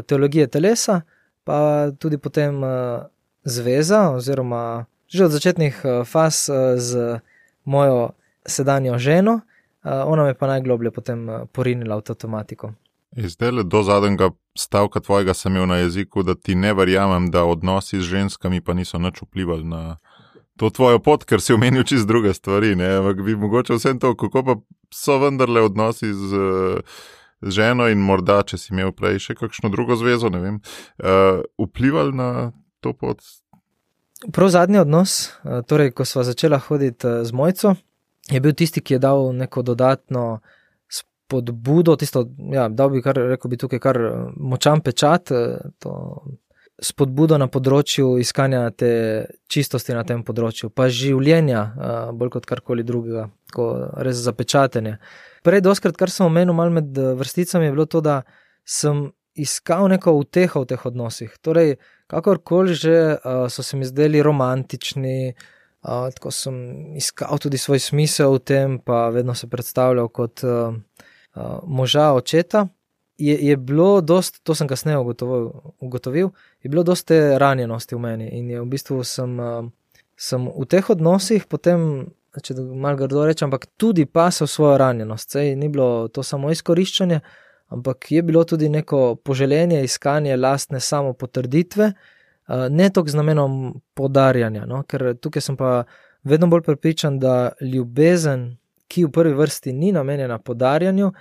[0.09, 1.03] teologije telesa,
[1.45, 2.65] pa tudi potem
[3.45, 7.21] zveza, oziroma že od začetnih faz z
[7.65, 8.11] mojo
[8.47, 9.41] sedanjo ženo,
[9.87, 12.73] ona me pa najgloblje potem porinila v to tematiko.
[13.17, 17.45] Zdaj le do zadnjega stavka tvojega sem imel na jeziku, da ti ne verjamem, da
[17.45, 19.97] odnosi z ženskami pa niso nič vplivali na
[20.57, 22.73] to tvojo pot, ker si omenil čist druge stvari.
[22.73, 24.57] Ampak bi mogoče vse to, kako pa
[24.93, 26.45] so vendarle odnosi z,
[27.41, 30.61] z ženo in morda, če si imel prej še kakšno drugo zvezo, ne vem,
[31.01, 32.31] uh, vplivali na
[32.81, 33.21] to pot.
[34.33, 35.37] Prav zadnji odnos,
[35.69, 37.77] torej ko sva začela hoditi z mojco,
[38.31, 40.41] je bil tisti, ki je dal neko dodatno.
[41.27, 42.21] Podbudo, tisto,
[42.55, 43.97] ja, da bi kar rekel, bi tukaj kar
[44.39, 45.33] močan pečat,
[45.83, 45.95] to
[46.79, 48.91] spodbudo na področju iskanja te
[49.51, 51.65] čistosti na tem področju, pa življenja,
[52.15, 53.67] bolj kot karkoli drugega, tako
[54.07, 55.01] res zapečatenje.
[55.43, 58.21] Prej, doskrat, kar sem omenil malo med vrsticami, je bilo to, da
[58.63, 61.35] sem iskal neko uteho v teh odnosih.
[61.43, 62.97] Torej, kakorkoli že
[63.51, 65.35] so se mi zdeli romantični,
[65.87, 66.57] tako sem
[66.99, 70.43] iskal tudi svoj smisel v tem, pa vedno se predstavljal kot
[71.67, 72.67] moža očeta
[73.19, 76.31] je, je bilo dost, to sem kasneje ugotovil, ugotovil,
[76.63, 79.65] je bilo dosti ranjenosti v meni in v bistvu sem, uh,
[80.17, 82.07] sem v teh odnosih potem,
[82.43, 85.31] če malo grdo rečem, ampak tudi pasel svojo ranjenost.
[85.33, 87.21] Sej ni bilo to samo izkoriščanje,
[87.73, 92.16] ampak je bilo tudi neko poželjenje, iskanje lastne samo potrditve, uh,
[92.49, 93.55] ne toliko z namenom
[93.95, 94.83] podarjanja, no?
[94.87, 95.85] ker tukaj sem pa
[96.25, 98.57] vedno bolj prepričan, da ljubezen,
[98.89, 101.13] ki v prvi vrsti ni namenjena podarjanju,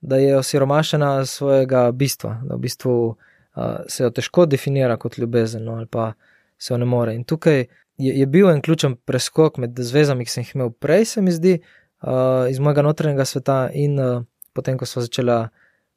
[0.00, 5.64] da je osiromašena svojega bistva, da v bistvu uh, se jo težko definira kot ljubezen
[5.64, 5.76] no?
[5.76, 6.12] ali pa
[6.58, 7.14] se jo ne more.
[7.14, 11.04] In tukaj je, je bil en ključen preskok med zvezami, ki sem jih imel prej,
[11.04, 11.60] se mi zdi,
[12.02, 15.48] uh, iz mojega notranjega sveta in uh, potem, ko smo začela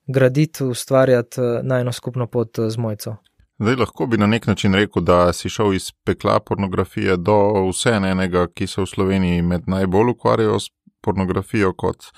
[0.07, 3.17] graditi, ustvarjati uh, na eno skupno pot uh, z mojco.
[3.59, 7.35] Zdaj, lahko bi na nek način rekel, da si šel iz pekla pornografije do
[7.69, 12.09] vse enega, ki se v Sloveniji med najbolj ukvarjajo s pornografijo kot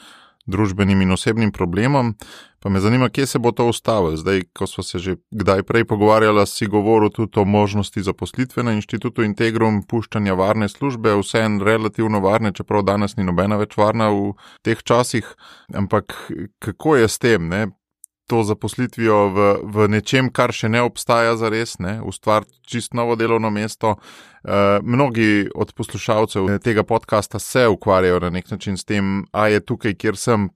[0.47, 2.15] družbenim in osebnim problemom.
[2.59, 4.17] Pa me zanima, kje se bo to ustavilo.
[4.17, 8.73] Zdaj, ko smo se že kdaj prej pogovarjali, si govoril tudi o možnosti zaposlitve na
[8.73, 14.09] inštitutu Integrum, puščanja varne službe, vse en relativno varne, čeprav danes ni nobena več varna
[14.09, 14.33] v
[14.65, 15.35] teh časih.
[15.73, 16.15] Ampak
[16.59, 17.47] kako je s tem?
[17.47, 17.67] Ne?
[18.27, 23.47] To zaposlitvijo v, v nečem, kar še ne obstaja za res, ustvariti čist novo delovno
[23.49, 23.95] mesto.
[24.43, 29.63] Uh, mnogi od poslušalcev tega podcasta se ukvarjajo na nek način s tem, a je
[29.63, 30.49] tukaj, kjer sem,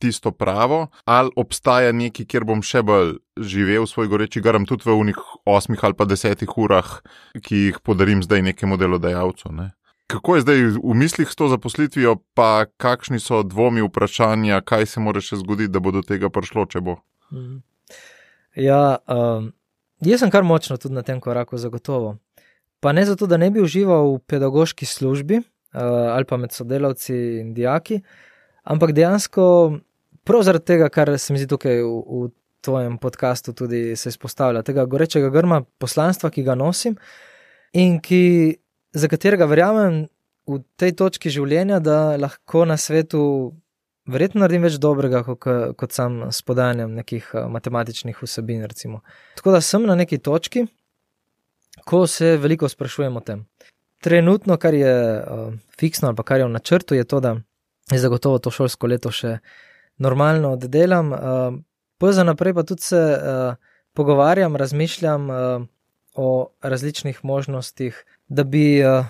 [0.00, 4.96] tisto pravo, ali obstaja nekaj, kjer bom še bolj živel svoj goreči grm, tudi v
[5.00, 6.98] unih osmih ali pa desetih urah,
[7.40, 9.52] ki jih podarim zdaj nekemu delodajalcu.
[9.52, 9.70] Ne?
[10.12, 15.00] Kako je zdaj v mislih s to zaposlitvijo, pa kakšni so dvomi, vprašanja, kaj se
[15.00, 16.98] mora še zgoditi, da bo do tega prišlo, če bo?
[17.34, 17.62] Mhm.
[18.54, 19.50] Ja, um,
[20.06, 22.16] jaz sem kar močno tudi na tem koraku, zagotovo.
[22.80, 27.16] Pa ne zato, da ne bi užival v pedagoški službi uh, ali pa med sodelavci
[27.40, 28.00] in dijaki,
[28.62, 29.44] ampak dejansko
[30.24, 32.30] prav zaradi tega, kar se mi zdi tukaj v, v
[32.64, 36.96] tvojem podkastu tudi se izpostavlja, tega gorečega grma poslanstva, ki ga nosim
[37.76, 38.56] in ki,
[38.94, 40.04] za katerega verjamem
[40.48, 43.52] v tej točki življenja, da lahko na svetu
[44.10, 45.46] verjetno naredim več dobrega, kot,
[45.80, 48.64] kot sam s podajanjem nekih eh, matematičnih vsebin.
[48.68, 49.02] Recimo.
[49.38, 50.66] Tako da sem na neki točki,
[51.88, 53.44] ko se veliko sprašujem o tem.
[54.04, 57.38] Trenutno, kar je uh, fiksno ali kar je v načrtu, je to, da
[57.90, 59.38] je zagotovo to šolsko leto še
[59.96, 61.12] normalno oddelam.
[61.12, 61.56] Uh,
[61.98, 63.56] pa za naprej pa tudi se uh,
[63.96, 65.64] pogovarjam, razmišljam uh,
[66.14, 66.28] o
[66.60, 67.96] različnih možnostih,
[68.28, 69.08] da bi uh,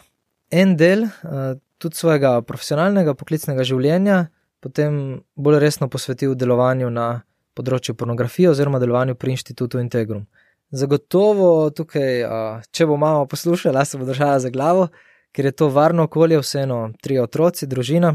[0.54, 4.28] en del uh, tudi svojega profesionalnega, poklicnega življenja
[4.64, 7.08] potem bolj resno posvetil delovanju na
[7.54, 10.24] področju pornografije oziroma delovanju pri inštitutu Integrum.
[10.74, 12.24] Zagotovo tukaj,
[12.72, 14.88] če bo mama poslušala, se bo držala za glavo,
[15.36, 18.14] ker je to varno okolje, vseeno tri otroci, družina,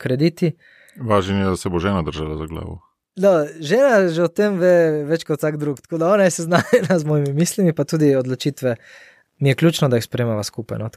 [0.00, 0.54] krediti.
[0.96, 2.80] Važno je, da se bo žena držala za glavo.
[3.20, 6.96] No, žena že o tem ve več kot vsak drug, tako da ona je seznanjena
[6.98, 8.78] z mojimi mislimi, pa tudi odločitve.
[9.44, 10.80] Mi je ključno, da jih spremljava skupaj.
[10.80, 10.88] No,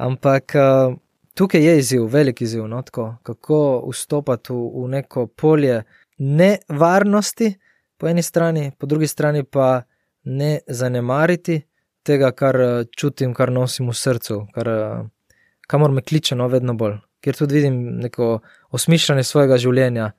[0.00, 0.96] Ampak uh,
[1.34, 5.82] tukaj je izziv, velik izziv, no, tako, kako vstopiti v, v neko polje
[6.18, 7.54] nevarnosti,
[7.98, 9.82] po eni strani, po drugi strani pa
[10.24, 11.60] ne zanemariti
[12.02, 16.74] tega, kar uh, čutim, kar nosim v srcu, kar, uh, kamor me kliče, no, vedno
[16.74, 18.38] bolj kjer tudi vidim neko
[18.76, 20.10] osmišljanje svojega življenja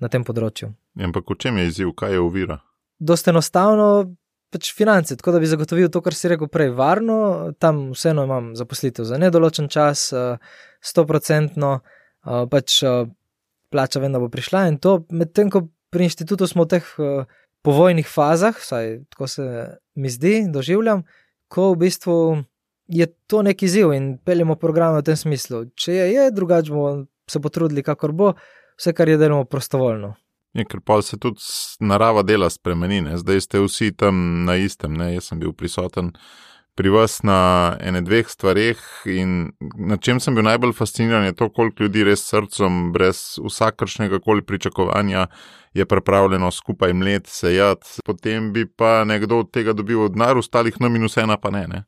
[0.00, 0.70] na tem področju.
[1.04, 2.60] Ampak v čem je izziv, kaj je uvira?
[2.98, 3.88] Dost enostavno,
[4.50, 7.18] pač finance, tako da bi zagotovil to, kar si rekel prej, varno,
[7.60, 10.38] tam vseeno imam zaposlitev za nedoločen čas, eh,
[10.80, 13.04] stoprocentno, eh, pač eh,
[13.72, 16.86] plača vem, da bo prišla in to, medtem ko pri inštitutu smo v teh
[17.64, 19.44] povojnih fazah, vsaj tako se
[19.96, 21.02] mi zdi, doživljam,
[21.48, 22.16] ko v bistvu
[22.88, 25.64] je to neki ziv in peljemo programe v tem smislu.
[25.76, 28.32] Če je, je drugače bomo se potrudili, kakor bo,
[28.76, 30.14] vse kar je delamo prostovoljno.
[30.56, 31.44] Je, ker pa se tudi
[31.84, 33.18] narava dela spremeni, ne?
[33.20, 34.96] zdaj ste vsi tam na istem.
[34.96, 35.12] Ne?
[35.14, 36.12] Jaz sem bil prisoten
[36.78, 38.78] pri vas na ene dveh stvareh
[39.10, 39.50] in
[39.90, 44.44] na čem sem bil najbolj fasciniran je to, koliko ljudi res srcem, brez vsakršnega koli
[44.46, 45.26] pričakovanja,
[45.74, 50.88] je pripravljeno skupaj mlet, sejati, potem bi pa nekdo od tega dobil denar, ostalih na
[50.88, 51.66] minus ena pa ne.
[51.66, 51.82] ne?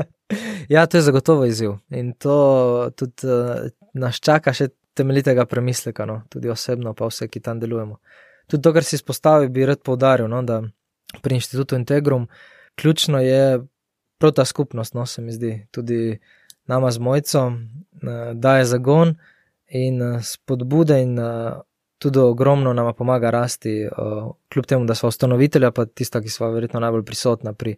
[0.74, 6.22] ja, to je zagotovo izziv in to tudi uh, nas čaka še temeljitega premisleka, no?
[6.28, 7.98] tudi osebno, pa vse, ki tam delujemo.
[8.46, 10.42] Tudi to, kar si izpostavil, bi rad poudaril, no?
[10.42, 10.62] da
[11.22, 12.28] pri inštitutu Integrum
[12.74, 13.60] ključno je
[14.18, 16.18] prav ta skupnost, no se mi zdi, tudi
[16.66, 19.14] nama z mojco, uh, daje zagon
[19.66, 21.60] in uh, spodbude in uh,
[21.98, 23.88] tudi ogromno nama pomaga rasti,
[24.52, 27.76] kljub temu, da smo ustanovitelja, pa tista, ki smo verjetno najbolj prisotna pri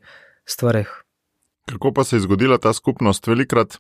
[0.49, 0.89] stvareh.
[1.69, 3.27] Kako pa se je zgodila ta skupnost?
[3.27, 3.77] Velikrat,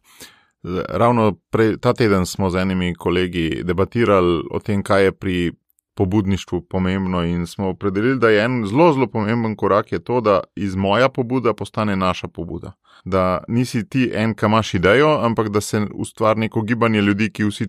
[0.88, 5.53] ravno prej, ta teden smo z enimi kolegi debatirali o tem, kaj je pri
[5.94, 10.74] pobudništvu pomembno, in smo opredelili, da je en zelo, zelo pomemben korak to, da iz
[10.74, 12.72] moja pobuda postane naša pobuda.
[13.05, 17.44] Da nisi ti en, ki imaš idejo, ampak da se ustvari neko gibanje ljudi, ki
[17.44, 17.68] vsi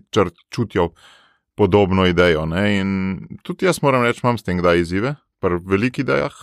[0.50, 0.90] čutijo
[1.54, 2.46] podobno idejo.
[2.46, 2.78] Ne?
[2.80, 6.34] In tudi jaz moram reči, imam s tem kdaj izzive, pri velikih idejah.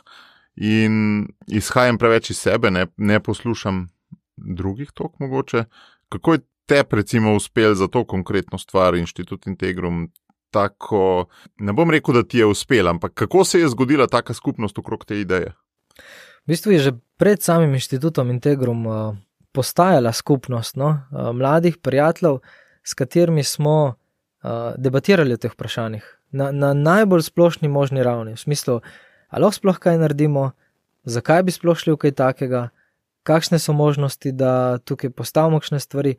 [0.55, 3.87] in izhajam preveč iz sebe, ne, ne poslušam
[4.37, 5.63] drugih tok mogoče.
[6.13, 10.11] Kako je te, recimo, uspel za to konkretno stvar, inštitut Integrum?
[10.53, 11.25] Tako,
[11.65, 15.05] ne bom rekel, da ti je uspel, ampak kako se je zgodila taka skupnost okrog
[15.05, 15.55] te ideje?
[16.45, 19.15] V bistvu je že pred samim inštitutom Integrum uh,
[19.51, 20.89] postajala skupnost no?
[21.09, 22.37] uh, mladih prijateljev,
[22.83, 28.33] s katerimi smo uh, debatirali o teh vprašanjih na, na najbolj splošni možni ravni.
[28.33, 28.81] V smislu,
[29.29, 30.51] ali lahko sploh kaj naredimo,
[31.05, 32.61] zakaj bi sploh šli v kaj takega,
[33.23, 36.15] kakšne so možnosti, da tukaj postavimo kakšne stvari.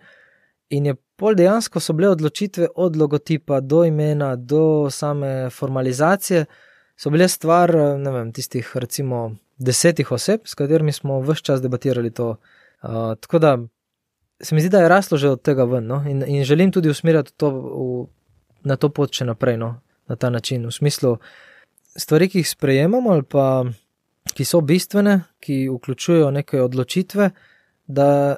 [0.71, 6.45] In je pol dejansko so bile odločitve od logotipa do imena, do same formalizacije,
[6.97, 12.37] so bile stvar vem, tistih, recimo, desetih oseb, s katerimi smo vse čas debatirali to.
[12.83, 13.59] Uh, tako da
[14.41, 16.05] se mi zdi, da je raslo že od tega ven no?
[16.09, 18.07] in, in želim tudi usmerjati to v,
[18.65, 19.81] na to pot še naprej, no?
[20.09, 21.17] na ta način, v smislu
[21.97, 23.65] stvari, ki jih sprejemamo ali pa
[24.35, 27.31] ki so bistvene, ki vključujejo neke odločitve,
[27.87, 28.37] da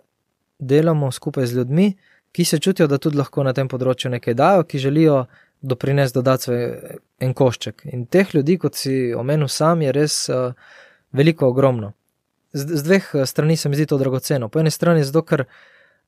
[0.58, 1.90] delamo skupaj z ljudmi,
[2.32, 5.24] ki se čutijo, da tudi lahko na tem področju nekaj dajo, ki želijo
[5.60, 6.64] doprinesti dodati svoj
[7.20, 7.86] en košček.
[7.92, 10.52] In teh ljudi, kot si omenil sam, je res uh,
[11.16, 11.94] veliko, ogromno.
[12.52, 14.48] Z, z dveh eh, strani se mi zdi to dragoceno.
[14.48, 15.46] Po eni strani zato, ker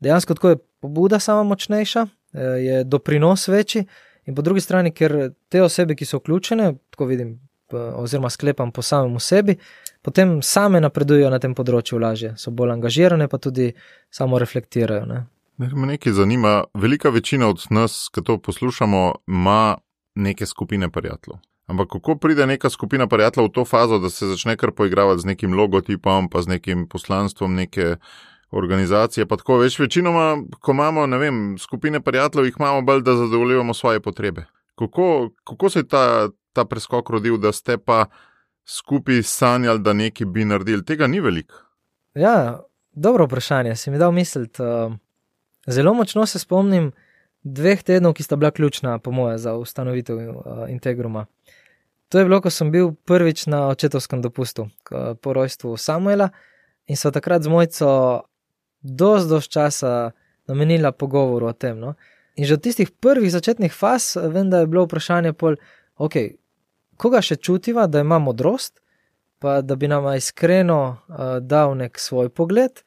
[0.05, 3.87] dejansko tako je pobuda sama močnejša, eh, je doprinos večji,
[4.29, 7.38] in po drugi strani, ker te osebe, ki so vključene, tako vidim,
[7.74, 9.59] oziroma sklepam po samem sebi,
[10.02, 13.72] potem same napredujejo na tem področju lažje, so bolj angažirane, pa tudi
[14.11, 15.07] samo reflektirajo.
[15.07, 15.24] Ne.
[15.59, 16.64] Me nekaj zanima.
[16.74, 19.78] Velika večina od nas, ki to poslušamo, ima
[20.14, 21.40] neke skupine prijateljev.
[21.68, 25.24] Ampak kako pride neka skupina prijateljev v to fazo, da se začne kar poigravati z
[25.24, 27.96] nekim logotipom, pa z nekim poslanstvom neke
[28.50, 29.26] organizacije?
[29.26, 34.00] Pa tako več večinoma, ko imamo vem, skupine prijateljev, jih imamo bolj, da zadovoljujemo svoje
[34.00, 34.46] potrebe.
[34.78, 38.07] Kako, kako se ta, ta preskok rodil, da ste pa
[38.66, 40.85] skupaj sanjali, da nekaj bi naredili?
[40.85, 41.62] Tega ni veliko.
[42.18, 42.61] Ja,
[42.92, 43.77] dobro vprašanje.
[43.77, 44.62] Si mi dal misliti.
[44.62, 44.97] Uh,
[45.66, 46.90] zelo močno se spomnim
[47.47, 51.27] dveh tednov, ki sta bila ključna, po moje, za ustanovitev uh, Integruma.
[52.09, 54.71] To je bilo, ko sem bil prvič na očetovskem dopustu,
[55.21, 56.31] po rojstvu Samuela,
[56.88, 57.88] in so takrat z mojco
[58.81, 60.11] dosti do časa
[60.49, 61.77] namenila pogovoru o tem.
[61.79, 61.94] No?
[62.37, 65.59] In že od tistih prvih začetnih faz, vem, da je bilo vprašanje, pol,
[65.99, 66.38] okay,
[66.98, 68.80] koga še čutiva, da ima modrost,
[69.38, 72.82] pa da bi nam iskreno uh, dal nek svoj pogled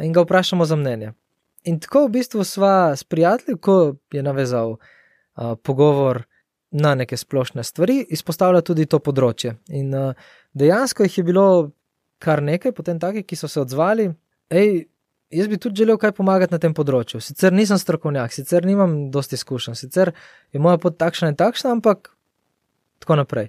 [0.00, 1.12] in ga vprašamo za mnenje.
[1.66, 6.22] In tako v bistvu sva s prijatelji, ko je navezal uh, pogovor
[6.70, 9.56] na neke splošne stvari, izpostavlja tudi to področje.
[9.74, 10.14] In uh,
[10.54, 11.48] dejansko jih je bilo
[12.22, 14.08] kar nekaj, potem taki, ki so se odzvali,
[14.54, 14.86] hej,
[15.30, 17.20] jaz bi tudi želel kaj pomagati na tem področju.
[17.24, 20.12] Sicer nisem strokovnjak, sicer nimam dosti izkušenj, sicer
[20.54, 22.12] je moja pot takšna in takšna, ampak
[23.08, 23.48] tako naprej.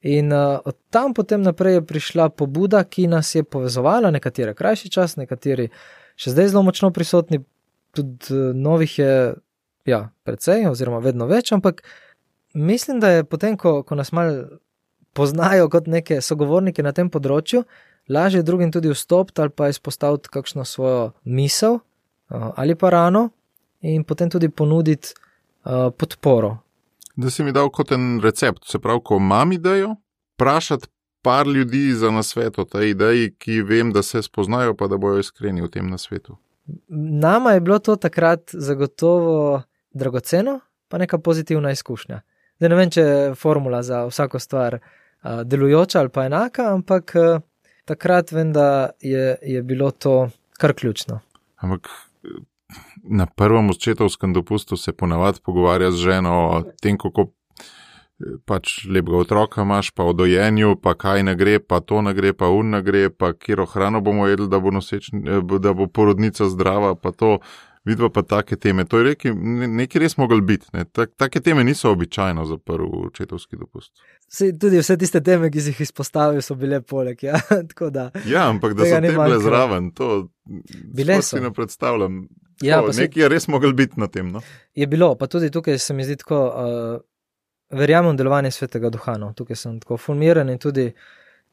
[0.00, 4.88] In uh, od tam potem naprej je prišla pobuda, ki nas je povezovala, nekatere krajši
[4.88, 5.68] čas, nekateri
[6.16, 7.42] še zdaj zelo močno prisotni,
[7.92, 9.34] tudi uh, novih je,
[9.84, 11.82] ja, precej, oziroma vedno več, ampak
[12.54, 14.62] mislim, da je potem, ko, ko nas malo
[15.12, 17.66] poznajo kot neke sogovornike na tem področju,
[18.08, 23.28] lažje drugim tudi vstopiti ali pa izpostaviti kakšno svojo misel uh, ali pa rano
[23.82, 26.56] in potem tudi ponuditi uh, podporo
[27.20, 28.64] da si mi dal kot en recept.
[28.68, 29.94] Se pravi, ko imam idejo,
[30.34, 30.88] vprašati
[31.22, 35.20] par ljudi za nasvet o tej ideji, ki vem, da se spoznajo, pa da bojo
[35.20, 36.36] iskreni v tem nasvetu.
[37.22, 42.20] Nama je bilo to takrat zagotovo dragoceno, pa neka pozitivna izkušnja.
[42.60, 44.78] Da ne vem, če je formula za vsako stvar
[45.44, 47.12] delujoča ali pa enaka, ampak
[47.84, 50.30] takrat vem, da je, je bilo to
[50.60, 51.20] kar ključno.
[51.56, 51.88] Ampak
[53.02, 57.30] na prvem očetovskem dopustu se ponavadi pogovarja z ženo o tem, kako
[58.46, 62.32] pač lepega otroka imaš, pa o dojenju, pa kaj ne gre, pa to ne gre,
[62.36, 66.48] pa un ne gre, pa kjer hrano bomo jedli, da bo, nosečni, da bo porodnica
[66.52, 67.38] zdrava, pa to.
[67.88, 68.84] Vidva pa take teme.
[68.84, 70.66] To je reki, nekaj res mogli biti.
[70.76, 70.84] Ne.
[70.84, 73.94] Take teme niso običajno za prvi očetovski dopust.
[74.28, 77.24] Se, tudi vse tiste teme, ki si jih izpostavil, so bile poleg.
[77.24, 77.40] Ja,
[77.96, 80.10] da, ja ampak da so bile zraven, to
[80.92, 82.26] bile si ne predstavljam.
[82.62, 84.28] Ja, to, nekaj je res mogel biti na tem.
[84.32, 84.42] No?
[84.76, 87.00] Je bilo, pa tudi tukaj se mi zdi tako, uh,
[87.70, 89.16] verjamem v delovanje svetega duha.
[89.20, 89.32] No?
[89.36, 90.90] Tukaj sem tako formiran in tudi,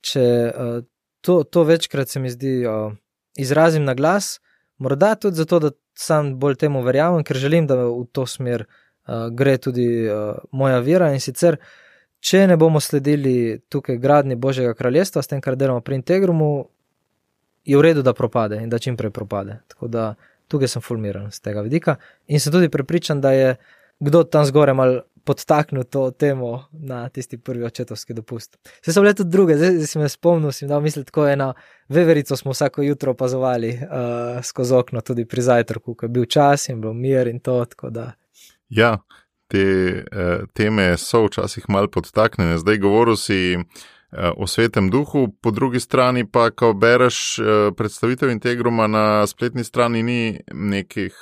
[0.04, 0.80] če uh,
[1.22, 2.92] to, to večkrat se mi zdi, uh,
[3.40, 4.40] izrazim na glas,
[4.78, 9.28] morda tudi zato, da sam bolj temu verjamem, ker želim, da v to smer uh,
[9.34, 11.58] gre tudi uh, moja vera in sicer.
[12.20, 16.68] Če ne bomo sledili tukaj gradni Božjega kraljestva, s tem, kar delamo pri Integrumu,
[17.68, 19.60] je v redu, da propade in da čim prej propade.
[19.68, 20.08] Tako da
[20.48, 23.56] tukaj sem fulmiran z tega vidika in sem tudi prepričan, da je
[24.00, 28.56] kdo tam zgoraj mal podtaknil to temo na tisti prvi očetovski dopust.
[28.82, 31.54] Vse so bile tudi druge, zdaj, zdaj si me spomnil, si da mislim, tako ena
[31.90, 36.70] veverico smo vsako jutro opazovali uh, skozi okno, tudi pri zajtrku, ko je bil čas
[36.70, 37.66] in bil mir in to.
[38.70, 38.98] Ja,
[39.52, 39.66] te
[39.98, 42.58] uh, teme so včasih mal podtaknjene.
[42.58, 43.58] Zdaj govoril si
[44.38, 50.04] o svetem duhu, po drugi strani pa, ko bereš uh, predstavitev Integruma na spletni strani,
[50.04, 51.16] ni nekih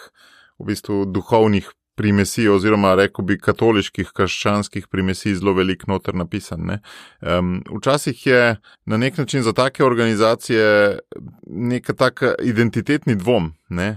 [0.60, 6.80] v bistvu duhovnih primesi, oziroma reko bi katoliških, krščanskih primesi zelo velik noter napisan.
[7.22, 11.00] Um, včasih je na nek način za take organizacije
[11.48, 13.54] nek tak identitetni dvom.
[13.70, 13.96] E,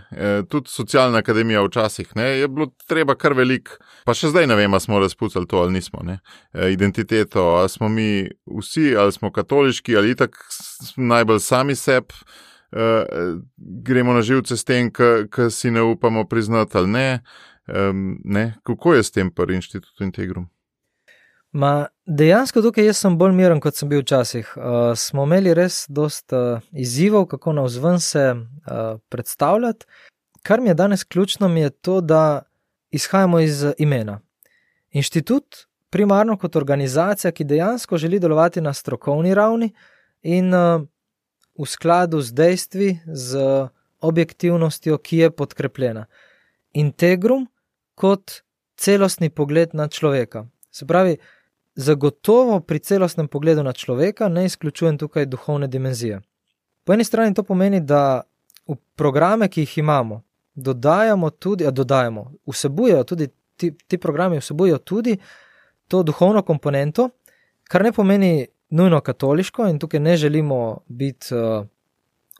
[0.49, 2.24] tudi socialna akademija včasih ne?
[2.38, 3.74] je bilo treba kar velik,
[4.05, 6.01] pa še zdaj ne vem, ali smo razpucali to ali nismo.
[6.03, 6.18] Ne?
[6.53, 10.38] E, identiteto, ali smo mi vsi, ali smo katoliški, ali tako
[10.96, 12.14] najbolj sami sebi.
[12.68, 17.07] Uh, gremo na živce s tem, ki si ne upamo priznati, ali ne.
[17.69, 20.49] Um, ne, kako je s tem pri inštitutu Integrum?
[21.53, 24.51] Ma, dejansko tukaj jaz sem bolj miren, kot sem bil včasih.
[24.57, 29.87] Uh, smo imeli res dosta uh, izzivov, kako na vzven se uh, predstavljati.
[30.43, 32.43] Kar mi je danes ključno, je to, da
[32.91, 34.21] izhajamo iz imena.
[34.91, 39.73] Inštitut, primarno kot organizacija, ki dejansko želi delovati na strokovni ravni
[40.23, 40.83] in uh,
[41.59, 43.39] v skladu z dejstvi, z
[44.01, 46.07] objektivnostjo, ki je podkrepljena.
[46.73, 47.49] Integrum,
[47.99, 48.42] kot
[48.78, 50.46] celostni pogled na človeka.
[50.70, 51.16] Se pravi,
[51.74, 56.20] zagotovo pri celostnem pogledu na človeka ne izključujem tukaj duhovne dimenzije.
[56.84, 58.22] Po eni strani to pomeni, da
[58.68, 60.22] v programe, ki jih imamo,
[60.55, 65.16] dodajamo tudi, a dodajamo, vsebujejo tudi ti, ti programi, vsebujejo tudi
[65.88, 67.11] to duhovno komponento,
[67.68, 71.66] kar ne pomeni nujno katoliško in tukaj ne želimo biti uh,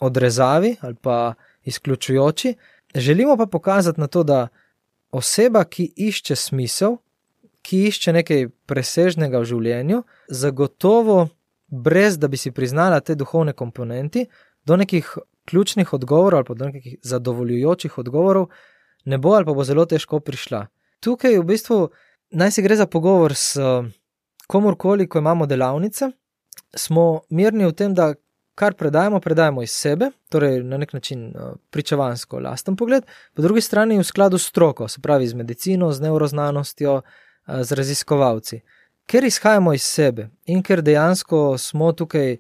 [0.00, 1.34] odrezavi ali pa
[1.64, 2.54] izključujoči.
[2.94, 4.48] Želimo pa pokazati na to, da
[5.12, 6.98] oseba, ki išče smisel,
[7.62, 11.28] ki išče nekaj presežnega v življenju, zagotovo,
[11.68, 14.26] brez da bi si priznala te duhovne komponenti,
[14.64, 15.09] do nekih
[15.48, 18.48] ključnih odgovorov ali pa do nekih zadovoljujočih odgovorov,
[19.04, 20.66] ne bo ali pa bo zelo težko prišla.
[21.00, 21.78] Tukaj v bistvu
[22.30, 23.56] naj se gre za pogovor s
[24.46, 26.11] komorkoli, ko imamo delavnice,
[26.76, 28.14] smo mirni v tem, da
[28.59, 33.04] kar predajemo, predajemo iz sebe, torej na nek način eh, pričevansko, lasten pogled,
[33.34, 37.78] po drugi strani v skladu s stroko, se pravi z medicino, z neuroznanostjo, eh, z
[37.78, 38.61] raziskovalci.
[39.06, 42.36] Ker izhajamo iz sebe in ker dejansko smo tukaj,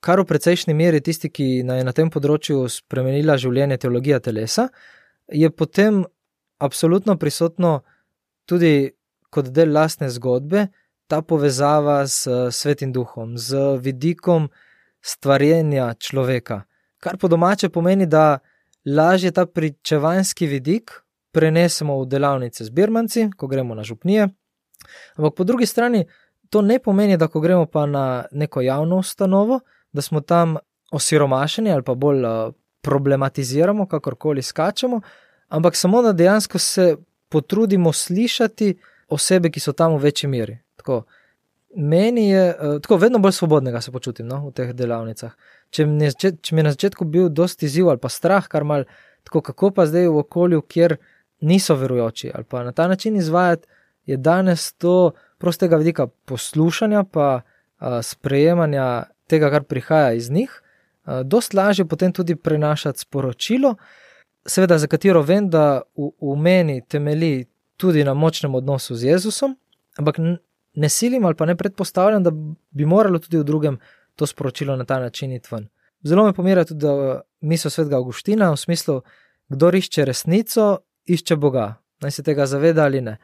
[0.00, 4.68] kar v precejšnji meri tisti, ki je na tem področju spremenila življenje teologija telesa,
[5.28, 6.04] je potem
[6.58, 7.80] absolutno prisotno
[8.46, 8.92] tudi
[9.30, 10.68] kot del lastne zgodbe
[11.08, 14.48] ta povezava s svetim duhom, z vidikom,
[15.02, 16.62] stvarjenja človeka.
[16.98, 18.38] Kar po domače pomeni, da
[18.86, 20.90] lažje ta pričevanski vidik
[21.32, 24.28] prenesemo v delavnice z birmanci, ko gremo na župnije.
[25.16, 26.04] Ampak po drugi strani
[26.50, 29.60] to ne pomeni, da ko gremo pa na neko javno ustanovo,
[29.92, 30.56] da smo tam
[30.92, 35.00] osiromašeni ali pa bolj uh, problematiziramo, kakorkoli skačemo,
[35.48, 36.96] ampak samo da dejansko se
[37.28, 38.78] potrudimo slišati
[39.08, 40.58] osebe, ki so tam v večji meri.
[40.76, 41.02] Tako,
[41.76, 45.34] meni je uh, tako, vedno bolj svobodnega se počutim no, v teh delavnicah.
[45.70, 48.64] Če mi, je, če mi je na začetku bil dosti izziv ali pa strah, kar
[48.64, 48.86] mal,
[49.28, 50.96] tako kako pa zdaj v okolju, kjer
[51.40, 53.68] niso verujoči ali pa na ta način izvajati,
[54.06, 60.50] je danes to prostega vidika poslušanja, pa uh, sprejemanja tega, kar prihaja iz njih,
[61.04, 63.74] uh, dosti lažje potem tudi prenašati sporočilo,
[64.46, 67.46] seveda, za katero vem, da v, v meni temelji
[67.76, 69.56] tudi na močnem odnosu z Jezusom,
[69.98, 70.18] ampak
[70.78, 72.30] ne silim ali pa ne predpostavljam, da
[72.70, 73.78] bi moralo tudi v drugem
[74.16, 75.68] to sporočilo na ta način iti ven.
[76.02, 76.86] Zelo me pomira tudi
[77.40, 79.00] misel svetega Augustina v smislu,
[79.48, 81.74] kdo išče resnico, išče Boga.
[82.00, 83.16] Naj se tega zaveda ali ne.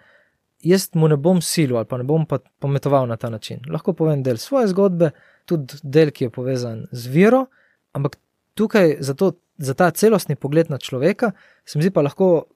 [0.65, 3.63] Jaz mu ne bom silil ali pa ne bom pa pometoval na ta način.
[3.71, 5.11] Lahko povem del svoje zgodbe,
[5.47, 7.47] tudi del, ki je povezan z vero,
[7.93, 8.17] ampak
[8.55, 11.33] tukaj za, to, za ta celostni pogled na človeka,
[11.65, 12.47] se mi zdi pa lahko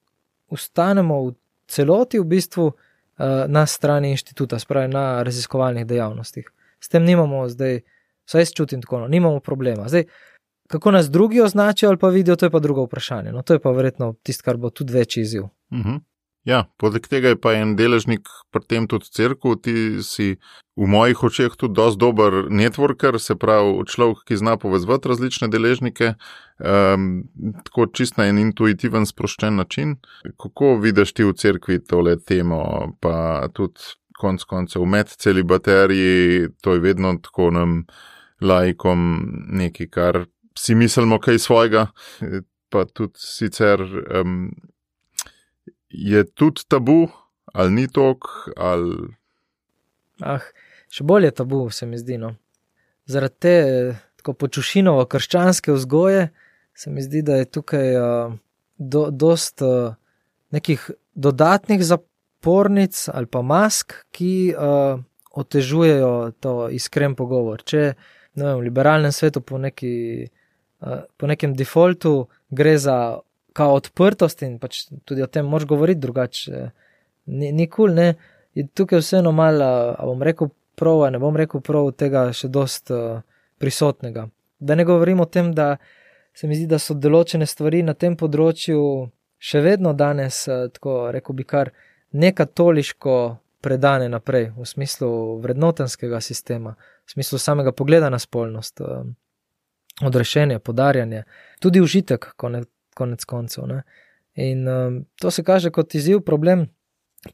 [0.51, 1.34] ustanemo v
[1.68, 2.72] celoti v bistvu.
[3.18, 6.50] Eh, na strani inštituta, spravi na raziskovalnih dejavnostih.
[6.80, 7.80] S tem nimamo zdaj,
[8.28, 9.88] vsaj jaz čutim tako, no, nimamo problema.
[9.88, 10.04] Zdaj,
[10.68, 13.32] kako nas drugi označijo ali pa vidijo, to je pa drugo vprašanje.
[13.32, 15.42] No, to je pa verjetno tisto, kar bo tudi večji izziv.
[15.42, 15.88] Uh mhm.
[15.88, 16.00] -huh.
[16.47, 19.57] Ja, poleg tega je pa en deležnik pri tem tudi crkvu.
[19.61, 19.74] Ti
[20.07, 20.28] si
[20.78, 26.14] v mojih očeh tudi dosti dober networker, se pravi človek, ki zna povezati različne deležnike,
[26.62, 27.09] um,
[27.66, 29.97] tako čist na en intuitiven, sproščen način.
[30.39, 32.62] Kako vidiš ti v crkvi tole temo,
[33.03, 33.82] pa tudi
[34.18, 37.76] konc koncev med celibateriji, to je vedno tako nam
[38.41, 39.05] laikom
[39.59, 40.24] nekaj, kar
[40.59, 41.86] si mislimo kaj svojega,
[42.70, 43.82] pa tudi sicer.
[44.22, 44.51] Um,
[45.91, 47.09] je tudi tabu
[47.53, 49.09] ali ni tok, ali.
[50.20, 50.45] Ah,
[50.93, 52.18] še bolje tabu, se mi zdi.
[52.20, 52.34] No.
[53.09, 53.55] Zaradi te
[54.28, 56.28] počušinovo krščanske vzgoje
[56.76, 58.34] se mi zdi, da je tukaj uh,
[58.76, 59.95] do, dost uh,
[60.55, 65.01] nekih dodatnih zapornic ali pa mask, ki uh,
[65.32, 67.64] otežujejo to iskren pogovor.
[67.64, 67.95] Če
[68.36, 70.28] vem, v liberalnem svetu po, neki,
[70.84, 73.18] uh, po nekem defaultu gre za
[73.59, 76.68] kao odprtost in pač tudi o tem moš govoriti drugače,
[77.26, 78.36] ni, ni kul, cool, ne.
[78.54, 79.68] Je tukaj vseeno malo,
[80.06, 83.20] bom rekel, prav, ne bom rekel prav, tega še dost uh,
[83.59, 84.28] prisotnega.
[84.59, 85.76] Da ne govorim o tem, da
[86.34, 88.80] se mi zdi, da so določene stvari na tem področju
[89.38, 91.72] še vedno danes, uh, tako rekel bi, kar
[92.18, 93.18] nekatoliško
[93.62, 95.11] predane naprej, v smislu
[95.42, 99.02] vrednotenskega sistema, v smislu samega pogleda na spolnost, uh,
[100.06, 101.24] odrešenje, podarjanje,
[101.62, 103.68] tudi užitek, konec, konec koncev.
[103.70, 103.82] Ne.
[104.38, 106.66] In um, to se kaže kot izziv, problem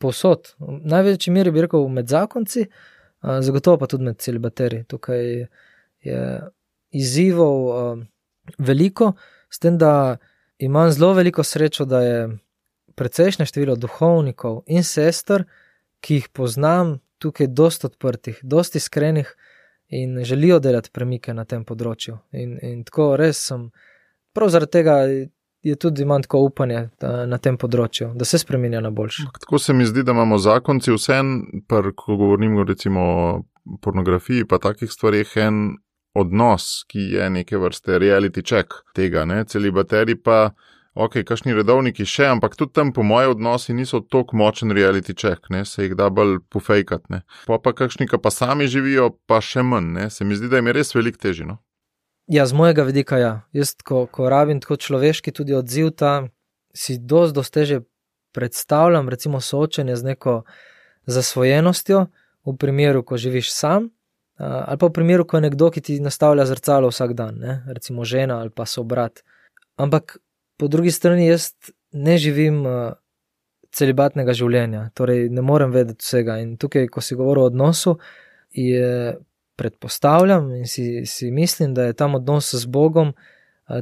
[0.00, 0.54] povsod.
[0.60, 4.84] V največji meri bi rekel med zakonci, uh, zagotovo pa tudi med celibateri.
[4.88, 5.24] Tukaj
[6.04, 6.22] je
[6.94, 8.04] izzivov uh,
[8.58, 9.12] veliko,
[9.50, 10.16] s tem, da
[10.58, 12.18] imam zelo veliko srečo, da je
[12.94, 15.44] precejšnje število duhovnikov in sester,
[16.04, 19.30] ki jih poznam, tukaj dost odprtih, dost iskrenih
[19.88, 22.18] in želijo delati premike na tem področju.
[22.32, 23.68] In, in tako res sem,
[24.36, 24.96] prav zaradi tega
[25.64, 29.24] je tudi imam tako upanje da, na tem področju, da se spremenja na boljši.
[29.40, 31.32] Tako se mi zdi, da imamo zakonci vsem,
[31.96, 35.64] ko govorimo recimo o pornografiji, pa takih stvarih, en
[36.14, 39.44] odnos, ki je neke vrste reality check tega, ne?
[39.44, 40.52] celibateri pa.
[40.94, 45.48] Ok, kakšni redovniki še, ampak tudi tam, po mojem, odnosi niso tako močen reality check,
[45.50, 45.64] ne?
[45.66, 47.08] se jih da bolj pofejkat.
[47.48, 50.04] Pa pa kakšni, pa sami živijo, pa še manj, ne?
[50.06, 51.58] se mi zdi, da jim je res veliko težino.
[52.26, 53.32] Ja, z mojega vidika, ja.
[53.52, 56.28] Jaz, ko, ko rabim tako človeški tudi odziv, ta
[56.74, 57.80] si dosti teže
[58.32, 60.42] predstavljam, recimo, soočenje z neko
[61.06, 62.06] zasvojenostjo,
[62.44, 63.90] v primeru, ko živiš sam,
[64.38, 67.62] ali pa v primeru, ko je nekdo, ki ti nastavlja zrcalo vsak dan, ne?
[67.66, 69.22] recimo žena ali pa sobrat.
[69.76, 70.18] Ampak
[70.56, 71.52] po drugi strani jaz
[71.92, 72.64] ne živim
[73.74, 76.38] celibatnega življenja, torej ne morem vedeti vsega.
[76.42, 77.98] In tukaj, ko si govoril o odnosu,
[78.54, 79.16] je
[79.56, 83.12] predpostavljam in si, si mislim, da je tam odnos z Bogom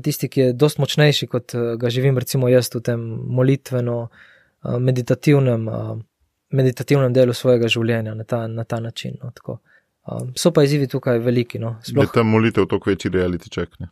[0.02, 3.00] tisti, ki je dosti močnejši, kot ga živim, recimo jaz v tem
[3.38, 4.08] molitveno,
[4.78, 5.66] meditativnem,
[6.54, 9.16] meditativnem delu svojega življenja na ta, na ta način.
[9.22, 9.32] No,
[10.38, 11.58] so pa izzivi tukaj veliki.
[11.58, 12.06] No, Sploh...
[12.06, 13.74] Je ta molitev toliko večji reality check?
[13.80, 13.90] Ne?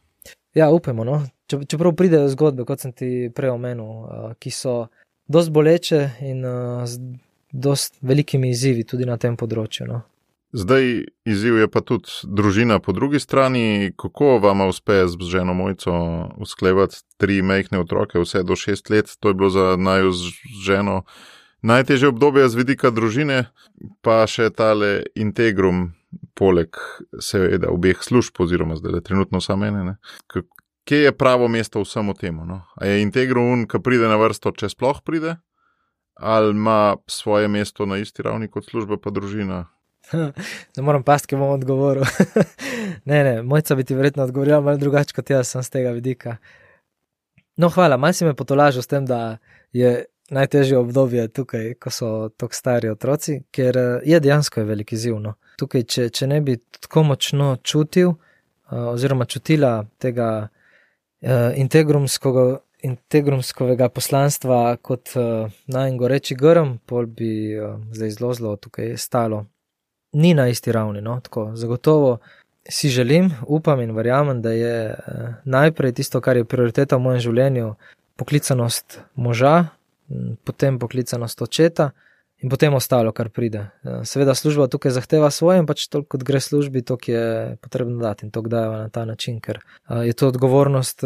[0.55, 1.05] Ja, upamo.
[1.05, 1.23] No.
[1.51, 4.85] Čeprav pridejo zgodbe, kot sem ti prej omenil, ki so
[5.31, 6.45] dosti boleče in
[6.87, 6.99] z
[7.51, 9.87] dosti velikimi izzivi tudi na tem področju.
[9.91, 10.03] No.
[10.53, 13.93] Zdaj, izziv je pa tudi družina po drugi strani.
[13.97, 15.93] Kako vam uspe z ženo Mojco
[16.39, 19.15] usklevati tri mehke otroke, vse do šest let?
[19.21, 20.33] To je bilo za naju z
[20.65, 21.03] ženo
[21.63, 23.45] najtežje obdobje z vidika družine,
[24.05, 25.93] pa še tale integrum,
[26.35, 26.77] poleg
[27.21, 29.97] seveda obeh služb, oziroma zdaj le trenutno samo ene.
[30.89, 32.47] Kje je pravo mesto vsemu temu?
[32.49, 32.63] No?
[32.81, 35.37] A je integrum, ki pride na vrsto, če sploh pride,
[36.17, 39.67] ali ima svoje mesto na isti ravni kot služba, pa družina?
[40.77, 42.05] ne moram past, ki bom odgovoril.
[43.11, 46.37] ne, ne, mojca bi ti verjetno odgovorila malo drugače kot jaz, sem z tega vidika.
[47.57, 49.39] No, hvala, malo si me potolažil s tem, da
[49.73, 55.19] je najtežje obdobje tukaj, ko so tako stari otroci, ker je dejansko je veliki ziv.
[55.21, 55.35] No.
[55.59, 60.49] Tukaj, če, če ne bi tako močno čutil, uh, oziroma čutila tega
[61.21, 62.51] integrumskega.
[62.81, 69.43] Integrumskega poslanstva kot uh, najgoreči grm, pol bi uh, zdaj zelo, zelo tukaj stalo
[70.13, 71.01] ni na isti ravni.
[71.01, 71.21] No?
[71.21, 72.19] Tako, zagotovo
[72.69, 77.21] si želim, upam in verjamem, da je eh, najprej tisto, kar je prioriteta v mojem
[77.21, 77.75] življenju,
[78.17, 79.71] poklicanost moža,
[80.45, 81.91] potem poklicanost očeta
[82.41, 83.67] in potem ostalo, kar pride.
[83.85, 88.01] Eh, seveda služba tukaj zahteva svoje in pač toliko, kot gre službi, to je potrebno
[88.03, 91.05] dati in to dajo na ta način, ker eh, je to odgovornost.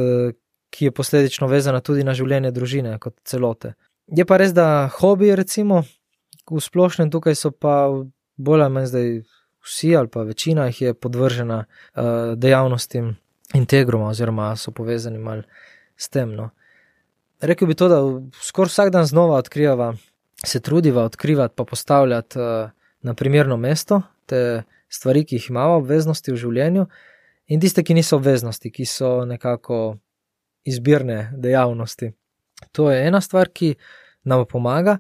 [0.75, 3.77] Ki je posledično vezana tudi na življenje družine kot celote.
[4.11, 5.85] Je pa res, da hobi, recimo,
[6.51, 7.87] v splošnem tukaj so pa
[8.37, 9.11] bolj ali manj zdaj
[9.65, 12.03] vsi ali pa večina jih je podvržena uh,
[12.37, 13.17] dejavnostim
[13.55, 15.43] integruma oziroma so povezani mal
[15.97, 16.35] s tem.
[16.35, 16.51] No.
[17.41, 18.01] Rekel bi to, da
[18.43, 19.95] skoraj vsak dan znova odkrijava,
[20.47, 22.71] se trudiva odkrivati pa postavljati uh,
[23.03, 26.87] na primerno mesto te stvari, ki jih imamo obveznosti v življenju
[27.47, 29.97] in tiste, ki niso obveznosti, ki so nekako
[30.65, 32.13] izbirne dejavnosti.
[32.73, 33.75] To je ena stvar, ki
[34.25, 34.99] nam pomaga.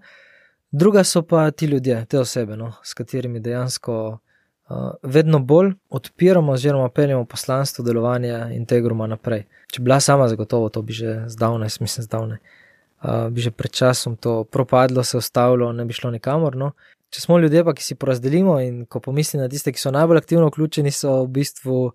[0.75, 4.18] Druga so pa ti ljudje, te osebe, no, s katerimi dejansko
[4.68, 9.45] uh, vedno bolj odpiramo, oziroma peljemo poslanstvo delovanja integruma naprej.
[9.70, 12.39] Če bi bila sama zagotovo, to bi že zdavnaj, mislim, zdavnaj.
[13.05, 16.57] uh, bi že pred časom to propadlo, se ostavilo, ne bi šlo nikamor.
[16.57, 16.72] No.
[17.11, 20.18] Če smo ljudje, pa ki si porazdelimo in ko pomislim na tiste, ki so najbolj
[20.18, 21.91] aktivno vključeni, so v bistvu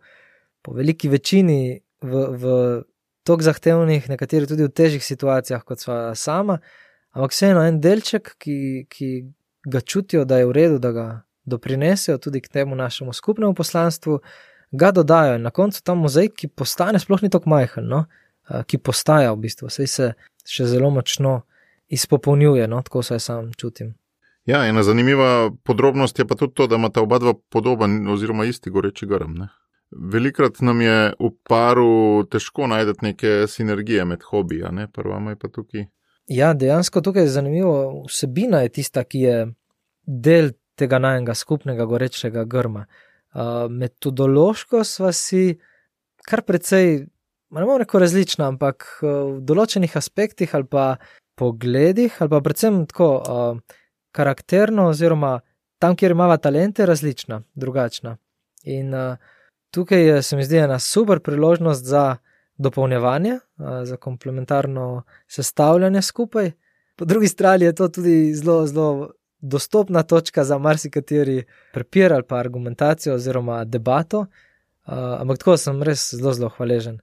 [0.61, 2.59] po veliki večini v, v
[3.27, 6.61] tako zahtevnih, nekateri tudi v težjih situacijah kot sva sama,
[7.15, 9.09] ampak vseeno en delček, ki, ki
[9.65, 11.07] ga čutijo, da je v redu, da ga
[11.45, 14.19] doprinesejo tudi k temu našemu skupnemu poslanstvu,
[14.71, 18.05] ga dodajo in na koncu ta mozaik, ki postane sploh ni tako majhen, no?
[18.67, 20.11] ki postaja v bistvu, vse se
[20.45, 21.41] še zelo močno
[21.89, 22.81] izpopolnjuje, no?
[22.81, 23.93] tako se sam čutim.
[24.49, 28.69] Ja, ena zanimiva podrobnost je pa tudi to, da imata oba dva podoben oziroma isti
[28.73, 29.35] goreči grm.
[29.37, 29.49] Ne?
[29.91, 35.85] Velikrat nam je v paru težko najti neke sinergije med hobiji, prva je pa tukaj.
[36.29, 38.03] Ja, dejansko tukaj je zanimivo.
[38.07, 39.37] Vsebina je tista, ki je
[40.05, 42.85] del tega najmenjega skupnega gorečega grma.
[43.33, 45.57] Uh, metodološko smo si
[46.29, 46.99] kar precej,
[47.49, 50.85] ne moremo reči različna, ampak v določenih aspektih ali pa
[51.39, 53.81] pogledih, ali pa predvsem tako uh,
[54.13, 55.39] karakterno, oziroma
[55.81, 58.17] tam, kjer imamo talente, različna, drugačna.
[58.69, 59.17] In uh,
[59.73, 62.19] tukaj je, se mi zdi, ena super priložnost za
[62.59, 63.39] dopolnjevanje,
[63.83, 66.51] za komplementarno sestavljanje skupaj.
[66.95, 71.43] Po drugi strani je to tudi zelo, zelo dostopna točka za marsikateri
[71.73, 74.25] prepir ali pa argumentacijo oziroma debato.
[74.85, 76.99] Ampak tako sem res zelo, zelo hvaležen.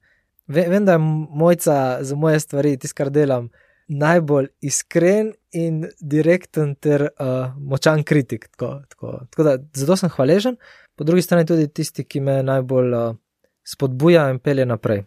[0.47, 0.99] Vem, da je
[1.31, 3.49] mojca za moje stvari, tisto, kar delam,
[3.89, 8.49] najbolj iskren in direkten ter uh, močan kritik.
[8.49, 10.57] Tako, tako, tako da, zato sem hvaležen,
[10.95, 13.17] po drugi strani tudi tisti, ki me najbolj uh,
[13.65, 15.05] spodbuja in pelje naprej.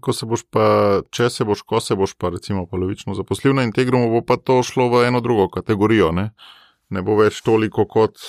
[0.00, 0.64] Ko se boš pa,
[1.10, 4.60] če se boš, ko se boš pa recimo polovično zaposlil na Integrumu, bo pa to
[4.62, 6.12] šlo v eno drugo kategorijo.
[6.14, 6.28] Ne,
[6.90, 8.20] ne bo več toliko kot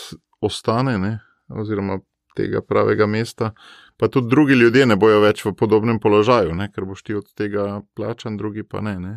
[0.42, 1.20] ostane, ne?
[1.54, 2.00] oziroma
[2.34, 3.52] tega pravega mesta.
[3.98, 6.72] Pa tudi drugi ljudje ne bojo več v podobnem položaju, ne?
[6.74, 8.98] ker boš ti od tega plačan, drugi pa ne.
[9.00, 9.14] ne?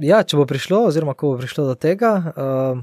[0.00, 2.80] Ja, če bo prišlo, oziroma ko bo prišlo do tega, uh,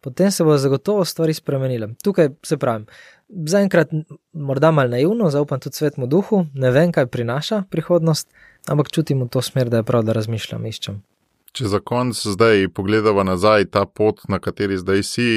[0.00, 1.92] potem se bo zagotovo stvari spremenile.
[2.02, 2.88] Tukaj se pravim,
[3.28, 3.90] zaenkrat
[4.32, 8.28] morda malo naivno, zaupam tudi svetmu duhu, ne vem, kaj prinaša prihodnost,
[8.68, 11.00] ampak čutim v to smer, da je prav, da razmišljam, iščem.
[11.52, 15.28] Če za konec zdaj pogledamo nazaj ta pot, na kateri zdaj si,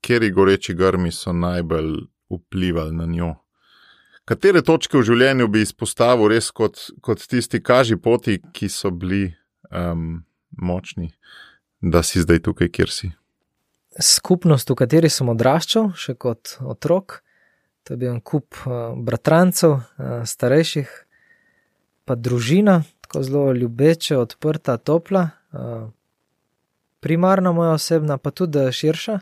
[0.00, 3.34] kjeri goreči grmi so najbolj vplivali na njo.
[4.24, 9.32] Katere točke v življenju bi izpostavil res kot, kot tisti kaži poti, ki so bili
[9.70, 10.22] um,
[10.56, 11.10] močni,
[11.80, 13.10] da si zdaj tukaj, kjer si?
[13.98, 17.20] Skupnost, v kateri sem odraščal, še kot otrok,
[17.84, 19.82] To je bil en kup uh, bratrancev, uh,
[20.26, 20.90] starejših,
[22.04, 25.88] pa družina, tako zelo ljubeče, odprta, topla, uh,
[27.00, 29.18] primarna moja osebna, pa tudi širša.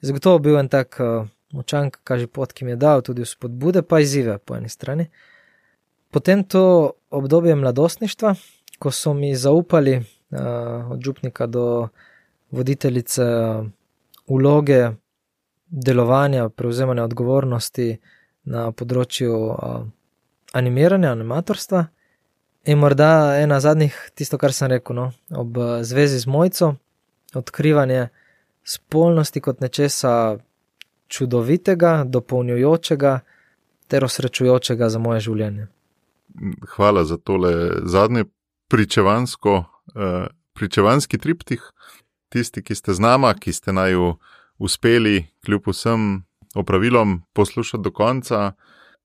[0.00, 0.98] Zagotovo bil en tak
[1.56, 5.08] močan, kaže pot, ki mi je dal tudi spodbude, pa izzive po eni strani.
[6.10, 8.34] Potem to obdobje mladostništva,
[8.78, 10.02] ko so mi zaupali
[10.90, 11.88] od župnika do
[12.50, 13.24] voditeljice
[14.28, 14.90] vloge
[15.66, 17.96] delovanja, prevzemanja odgovornosti
[18.46, 19.32] na področju
[20.56, 21.86] animiranja, animatorstva.
[22.66, 26.72] In morda ena zadnjih, tisto, kar sem rekel, no, ob zvezi z mojco,
[27.38, 28.08] odkrivanje
[28.66, 30.38] spolnosti kot nečesa
[31.06, 33.20] čudovitega, dopolnjujočega
[33.86, 35.68] ter osrečujočega za moje življenje.
[36.74, 37.52] Hvala za tole
[37.86, 38.26] zadnje
[38.68, 39.62] pričevansko,
[40.58, 41.62] pričevanski triptih.
[42.34, 44.08] Tisti, ki ste z nami, ki ste naj v
[44.58, 48.52] uspeli, kljub vsem opravilom, poslušati do konca.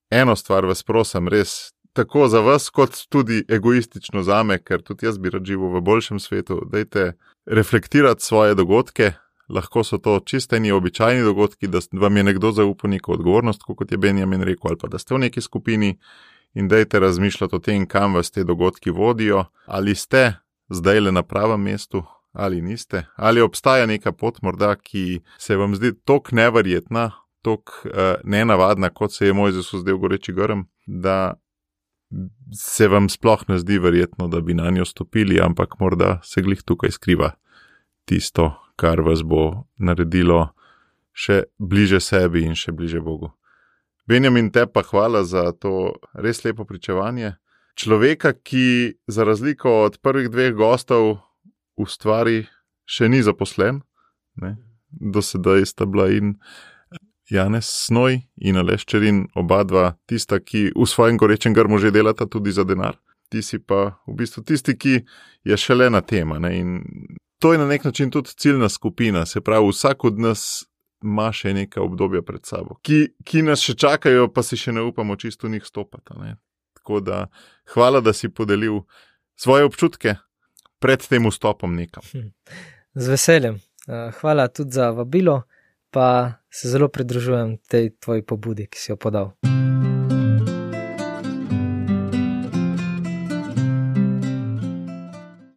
[0.09, 5.05] Eno stvar vas prosim, res tako za vas, kot tudi egoistično za me, ker tudi
[5.05, 6.61] jaz bi rad živel v boljšem svetu.
[6.71, 7.13] Dajte
[7.45, 9.13] reflektirati svoje dogodke.
[9.51, 13.97] Lahko so to čisteni, običajni dogodki, da vam je nekdo zaupal neko odgovornost, kot je
[13.97, 15.97] Benjamin rekel, ali pa da ste v neki skupini
[16.53, 20.33] in dajte razmišljati o tem, kam vas te dogodki vodijo, ali ste
[20.69, 25.75] zdaj le na pravem mestu, ali niste, ali obstaja neka pot, morda, ki se vam
[25.75, 27.11] zdi tako neverjetna,
[27.41, 31.33] tako uh, nenavadna, kot se je Mojzes zdaj v goreči grm, da
[32.53, 36.63] se vam sploh ne zdi verjetno, da bi na njo stopili, ampak morda se glih
[36.63, 37.31] tukaj skriva
[38.05, 40.49] tisto, kar vas bo naredilo
[41.13, 43.31] še bliže sebi in še bliže Bogu.
[44.07, 47.35] Benjamin, te pa hvala za to res lepo pričevanje.
[47.77, 51.21] Človeka, ki za razliko od prvih dveh gostov
[51.83, 52.37] v stvari
[52.85, 53.81] še ni zaposlen,
[54.41, 54.57] ne?
[54.91, 56.35] do sedaj sta bila in
[57.31, 62.51] Janes Snoj in Aleščerin, oba dva tista, ki v svojem gorečem grmu že delata tudi
[62.51, 62.99] za denar.
[63.31, 65.05] Ti si pa v bistvu tisti, ki
[65.47, 66.39] je šele na tema.
[66.43, 66.51] Ne?
[66.59, 66.83] In
[67.39, 70.65] to je na nek način tudi ciljna skupina, se pravi, vsak od nas
[71.01, 74.83] ima še nekaj obdobja pred sabo, ki, ki nas še čakajo, pa si še ne
[74.85, 76.13] upamo čisto njih stopati.
[76.19, 76.35] Ne?
[76.77, 77.23] Tako da
[77.73, 78.83] hvala, da si podelil
[79.39, 80.15] svoje občutke,
[80.81, 82.03] pred tem vstopom nekam.
[82.97, 83.61] Z veseljem.
[83.85, 85.41] Uh, hvala tudi za vabilo,
[85.93, 89.60] pa se zelo pridružujem tej tvoji pobudi, ki si jo podal.